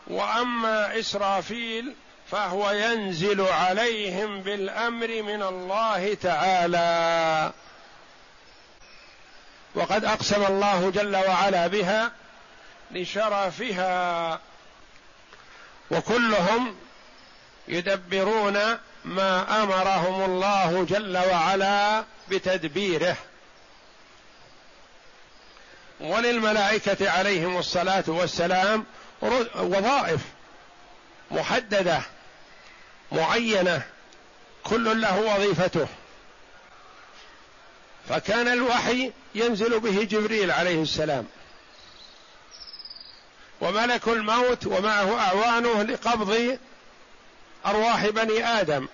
وأما 0.07 0.99
إسرافيل 0.99 1.95
فهو 2.31 2.71
ينزل 2.71 3.41
عليهم 3.41 4.41
بالأمر 4.41 5.07
من 5.21 5.43
الله 5.43 6.13
تعالى. 6.13 7.51
وقد 9.75 10.05
أقسم 10.05 10.45
الله 10.45 10.89
جل 10.89 11.15
وعلا 11.15 11.67
بها 11.67 12.11
لشرفها. 12.91 14.39
وكلهم 15.91 16.75
يدبرون 17.67 18.77
ما 19.05 19.63
أمرهم 19.63 20.25
الله 20.25 20.85
جل 20.89 21.17
وعلا 21.17 22.03
بتدبيره. 22.29 23.17
وللملائكة 25.99 27.11
عليهم 27.11 27.57
الصلاة 27.57 28.03
والسلام 28.07 28.85
وظائف 29.55 30.21
محددة 31.31 32.01
معينة 33.11 33.81
كل 34.63 35.01
له 35.01 35.19
وظيفته. 35.19 35.87
فكان 38.09 38.47
الوحي 38.47 39.11
ينزل 39.35 39.79
به 39.79 40.03
جبريل 40.03 40.51
عليه 40.51 40.81
السلام. 40.81 41.27
وملك 43.61 44.07
الموت 44.07 44.67
ومعه 44.67 45.19
أعوانه 45.19 45.83
لقبض 45.83 46.57
أرواح 47.65 48.07
بني 48.07 48.45
آدم. 48.45 48.87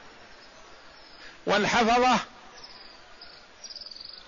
والحفظة 1.45 2.19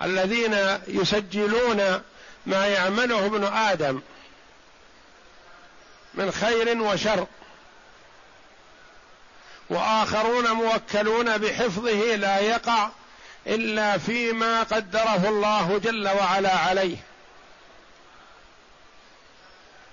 الذين 0.02 0.80
يسجلون 0.88 2.02
ما 2.46 2.68
يعمله 2.68 3.26
ابن 3.26 3.44
آدم 3.44 4.02
من 6.14 6.32
خير 6.32 6.82
وشر. 6.82 7.28
وآخرون 9.70 10.52
موكلون 10.52 11.38
بحفظه 11.38 12.16
لا 12.16 12.40
يقع 12.40 12.90
إلا 13.48 13.98
فيما 13.98 14.64
قدره 14.64 15.30
الله 15.30 15.78
جل 15.84 16.08
وعلا 16.08 16.58
عليه. 16.58 16.98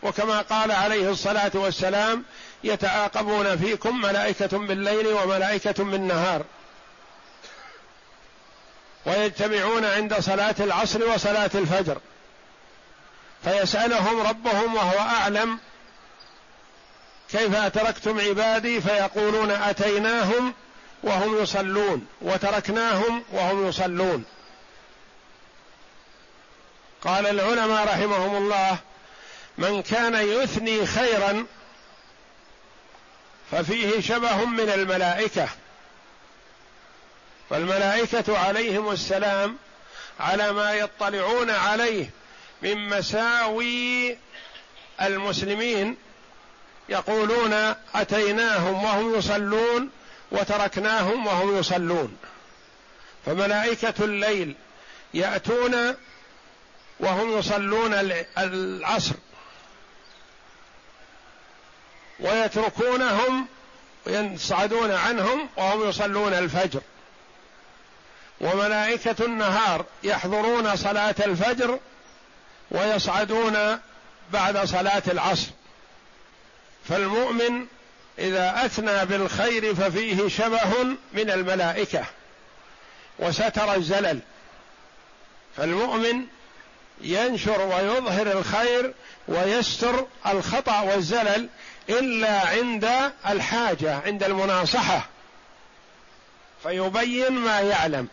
وكما 0.03 0.41
قال 0.41 0.73
عليه 0.73 1.11
الصلاة 1.11 1.51
والسلام 1.55 2.25
يتعاقبون 2.65 3.57
فيكم 3.57 4.01
ملائكة 4.01 4.59
بالليل 4.59 5.07
وملائكة 5.07 5.85
بالنهار. 5.85 6.45
ويجتمعون 9.07 9.85
عند 9.85 10.15
صلاة 10.21 10.55
العصر 10.61 11.09
وصلاة 11.09 11.51
الفجر. 11.55 11.99
فيسألهم 13.45 14.21
ربهم 14.21 14.75
وهو 14.75 14.99
أعلم 14.99 15.59
كيف 17.31 17.55
أتركتم 17.55 18.21
عبادي؟ 18.21 18.81
فيقولون 18.81 19.51
أتيناهم 19.51 20.55
وهم 21.07 21.43
يصلون 21.43 22.07
وتركناهم 22.23 23.25
وهم 23.33 23.69
يصلون. 23.69 24.25
قال 27.03 27.27
العلماء 27.27 27.85
رحمهم 27.85 28.37
الله 28.37 28.79
من 29.59 29.83
كان 29.83 30.15
يثني 30.15 30.87
خيرا 30.87 31.47
ففيه 33.51 34.01
شبه 34.01 34.45
من 34.45 34.69
الملائكة 34.71 35.49
فالملائكة 37.51 38.39
عليهم 38.39 38.91
السلام 38.91 39.57
على 40.21 40.53
ما 40.53 40.75
يطلعون 40.75 41.51
عليه 41.51 42.11
من 42.63 42.89
مساوي 42.89 44.17
المسلمين 45.03 45.97
يقولون 46.89 47.53
أتيناهم 47.95 48.85
وهم 48.85 49.15
يصلون 49.19 49.91
وتركناهم 50.33 51.27
وهم 51.27 51.59
يصلون. 51.59 52.17
فملائكة 53.27 53.95
الليل 54.05 54.55
يأتون 55.15 55.95
وهم 57.01 57.39
يصلون 57.39 57.95
العصر. 58.39 59.15
ويتركونهم 62.21 63.47
ويصعدون 64.07 64.91
عنهم 64.93 65.49
وهم 65.57 65.89
يصلون 65.89 66.33
الفجر. 66.33 66.81
وملائكة 68.41 69.25
النهار 69.25 69.85
يحضرون 70.03 70.77
صلاة 70.77 71.15
الفجر 71.27 71.79
ويصعدون 72.71 73.79
بعد 74.33 74.65
صلاة 74.65 75.03
العصر. 75.09 75.51
فالمؤمن 76.89 77.67
إذا 78.19 78.67
أثنى 78.67 79.07
بالخير 79.07 79.75
ففيه 79.75 80.29
شبه 80.29 80.85
من 81.13 81.31
الملائكة 81.31 82.05
وستر 83.19 83.75
الزلل. 83.75 84.21
فالمؤمن 85.57 86.27
ينشر 87.01 87.61
ويظهر 87.61 88.33
الخير 88.33 88.95
ويستر 89.29 90.07
الخطأ 90.27 90.81
والزلل 90.81 91.49
إلا 91.89 92.41
عند 92.49 93.13
الحاجة 93.29 94.01
عند 94.07 94.25
المناصحة. 94.25 95.07
فيبين 96.63 97.33
ما 97.33 97.61
يعلم. 97.61 98.09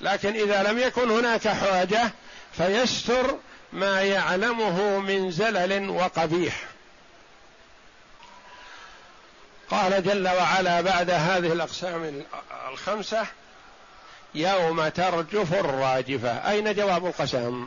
لكن 0.00 0.34
إذا 0.34 0.62
لم 0.62 0.78
يكن 0.78 1.10
هناك 1.10 1.48
حاجة 1.48 2.12
فيستر 2.56 3.36
ما 3.72 4.02
يعلمه 4.02 4.98
من 4.98 5.30
زلل 5.30 5.88
وقبيح. 5.88 6.75
قال 9.70 10.02
جل 10.02 10.28
وعلا 10.28 10.80
بعد 10.80 11.10
هذه 11.10 11.52
الأقسام 11.52 12.24
الخمسة 12.70 13.26
يوم 14.34 14.88
ترجف 14.88 15.54
الراجفة. 15.54 16.50
أين 16.50 16.74
جواب 16.74 17.06
القسم؟ 17.06 17.66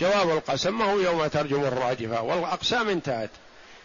جواب 0.00 0.30
القسم 0.30 0.78
ما 0.78 0.84
هو 0.84 0.98
يوم 0.98 1.26
ترجف 1.26 1.64
الراجفة؟ 1.64 2.22
والأقسام 2.22 2.88
انتهت. 2.88 3.30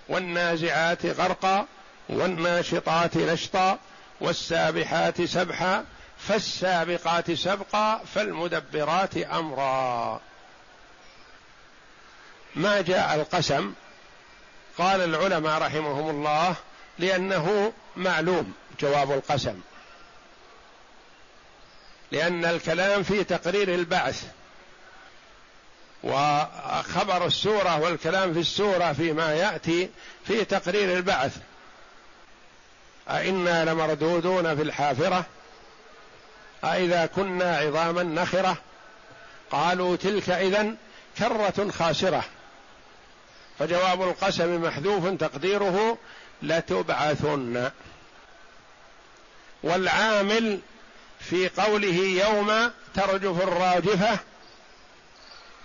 والنازعات 0.09 1.05
غرقا 1.05 1.65
والناشطات 2.09 3.17
نشطا 3.17 3.79
والسابحات 4.21 5.21
سبحا 5.21 5.85
فالسابقات 6.17 7.31
سبقا 7.31 8.01
فالمدبرات 8.15 9.17
أمرا. 9.17 10.21
ما 12.55 12.81
جاء 12.81 13.15
القسم؟ 13.15 13.73
قال 14.77 15.01
العلماء 15.01 15.61
رحمهم 15.61 16.09
الله 16.09 16.55
لأنه 16.99 17.73
معلوم 17.95 18.53
جواب 18.79 19.11
القسم. 19.11 19.59
لأن 22.11 22.45
الكلام 22.45 23.03
في 23.03 23.23
تقرير 23.23 23.75
البعث 23.75 24.23
وخبر 26.03 27.25
السورة 27.25 27.79
والكلام 27.79 28.33
في 28.33 28.39
السورة 28.39 28.93
فيما 28.93 29.33
يأتي 29.33 29.89
في 30.27 30.45
تقرير 30.45 30.97
البعث. 30.97 31.37
أئنا 33.09 33.65
لمردودون 33.65 34.55
في 34.55 34.61
الحافرة؟ 34.61 35.25
أإذا 36.63 37.05
كنا 37.05 37.57
عظاما 37.57 38.03
نخرة؟ 38.03 38.57
قالوا 39.51 39.95
تلك 39.95 40.29
إذا 40.29 40.75
كرة 41.17 41.71
خاسرة. 41.71 42.23
فجواب 43.59 44.01
القسم 44.01 44.61
محذوف 44.61 45.07
تقديره 45.07 45.97
لتبعثن. 46.41 47.71
والعامل 49.63 50.59
في 51.19 51.49
قوله 51.49 51.95
يوم 51.97 52.71
ترجف 52.93 53.41
الراجفة 53.43 54.19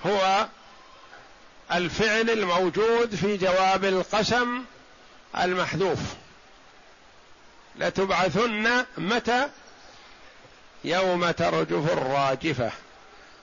هو 0.06 0.46
الفعل 1.72 2.30
الموجود 2.30 3.14
في 3.14 3.36
جواب 3.36 3.84
القسم 3.84 4.64
المحذوف. 5.38 5.98
لتبعثن 7.76 8.84
متى؟ 8.98 9.48
يوم 10.84 11.30
ترجف 11.30 11.92
الراجفة 11.92 12.70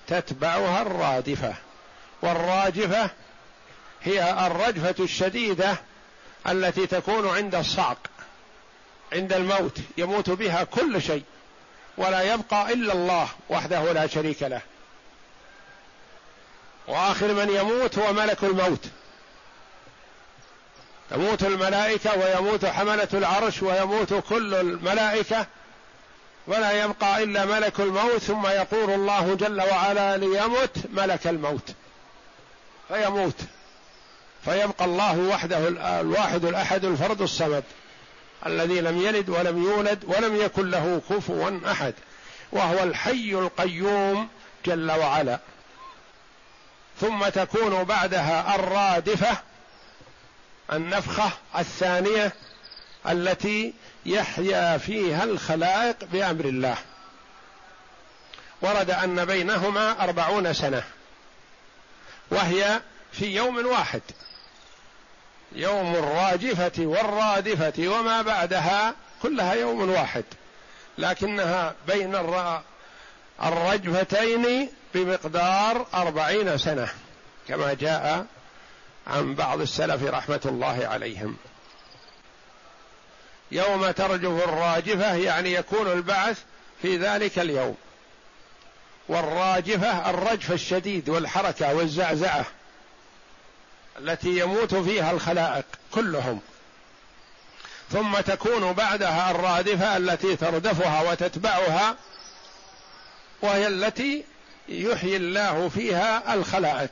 تتبعها 0.08 0.82
الرادفة. 0.82 1.54
والراجفة 2.22 3.10
هي 4.02 4.48
الرجفة 4.48 5.04
الشديدة 5.04 5.78
التي 6.48 6.88
تكون 6.88 7.28
عند 7.28 7.56
الصعق 7.56 7.98
عند 9.14 9.34
الموت 9.34 9.78
يموت 9.98 10.30
بها 10.30 10.64
كل 10.64 11.02
شيء 11.02 11.24
ولا 11.98 12.34
يبقى 12.34 12.74
إلا 12.74 12.94
الله 12.94 13.30
وحده 13.50 13.92
لا 13.94 14.08
شريك 14.08 14.44
له. 14.44 14.62
وآخر 16.88 17.34
من 17.34 17.50
يموت 17.50 18.00
هو 18.00 18.14
ملك 18.14 18.44
الموت. 18.44 18.86
تموت 21.10 21.44
الملائكة 21.44 22.20
ويموت 22.20 22.66
حملة 22.66 23.08
العرش 23.14 23.62
ويموت 23.64 24.14
كل 24.14 24.56
الملائكة 24.56 25.46
ولا 26.48 26.84
يبقى 26.84 27.24
إلا 27.24 27.46
ملك 27.46 27.80
الموت 27.80 28.18
ثم 28.18 28.48
يقول 28.48 28.90
الله 28.90 29.36
جل 29.36 29.62
وعلا 29.62 30.18
ليمت 30.18 30.78
ملك 30.94 31.28
الموت 31.28 31.74
فيموت. 32.88 33.36
فيبقى 34.46 34.86
الله 34.86 35.18
وحده 35.18 35.68
الواحد 36.02 36.46
الأحد 36.46 36.86
الفرد 36.86 37.22
الصمد 37.22 37.64
الذي 38.46 38.82
لم 38.82 39.02
يلد 39.02 39.30
ولم 39.30 39.64
يولد 39.64 40.04
ولم 40.08 40.36
يكن 40.36 40.70
له 40.70 41.02
كفوا 41.10 41.60
أحد 41.72 41.94
وهو 42.52 42.84
الحي 42.84 43.32
القيوم 43.34 44.28
جل 44.66 44.92
وعلا. 44.92 45.40
ثم 47.02 47.30
تكون 47.30 47.84
بعدها 47.84 48.56
الرادفة 48.56 49.38
النفخة 50.74 51.32
الثانية 51.58 52.34
التي 53.10 53.74
يحيا 54.06 54.78
فيها 54.78 55.24
الخلائق 55.24 55.96
بأمر 56.12 56.46
الله. 56.46 56.78
ورد 58.62 58.92
أن 58.92 59.26
بينهما 59.26 60.04
أربعون 60.04 60.54
سنة 60.54 60.84
وهي 62.32 62.82
في 63.12 63.36
يوم 63.36 63.66
واحد. 63.66 64.02
يوم 65.52 65.96
الراجفة 65.96 66.86
والرادفة 66.86 67.88
وما 67.88 68.22
بعدها 68.22 68.96
كلها 69.22 69.54
يوم 69.54 69.90
واحد 69.90 70.24
لكنها 70.98 71.76
بين 71.88 72.16
الرجفتين 73.44 74.70
بمقدار 74.94 75.86
أربعين 75.94 76.58
سنة 76.58 76.88
كما 77.48 77.74
جاء 77.74 78.26
عن 79.08 79.36
بعض 79.36 79.62
السلف 79.62 80.04
رحمة 80.04 80.42
الله 80.46 80.88
عليهم. 80.88 81.38
يوم 83.52 83.92
ترجف 83.92 84.44
الراجفة 84.44 85.16
يعني 85.16 85.54
يكون 85.54 85.92
البعث 85.92 86.40
في 86.82 86.98
ذلك 86.98 87.40
اليوم. 87.40 87.78
والراجفة 89.08 90.10
الرجف 90.10 90.52
الشديد 90.52 91.10
والحركة 91.10 91.76
والزعزعة. 91.76 92.46
التي 94.04 94.40
يموت 94.40 94.76
فيها 94.76 95.12
الخلائق 95.12 95.66
كلهم. 95.92 96.40
ثم 97.92 98.20
تكون 98.20 98.74
بعدها 98.74 99.32
الرادفة 99.32 99.98
التي 99.98 100.36
تردفها 100.36 101.12
وتتبعها 101.12 101.96
وهي 103.42 103.68
التي 103.68 104.24
يحيي 104.70 105.18
الله 105.18 105.70
فيها 105.70 106.34
الخلائق. 106.34 106.92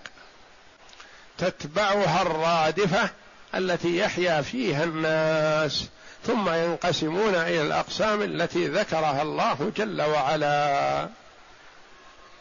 تتبعها 1.38 2.22
الرادفة 2.22 3.10
التي 3.56 3.98
يحيا 3.98 4.42
فيها 4.42 4.84
الناس. 4.84 5.86
ثم 6.28 6.50
ينقسمون 6.50 7.36
إلى 7.36 7.62
الأقسام 7.62 8.22
التي 8.22 8.68
ذكرها 8.68 9.22
الله 9.22 9.72
جل 9.78 10.02
وعلا. 10.02 11.10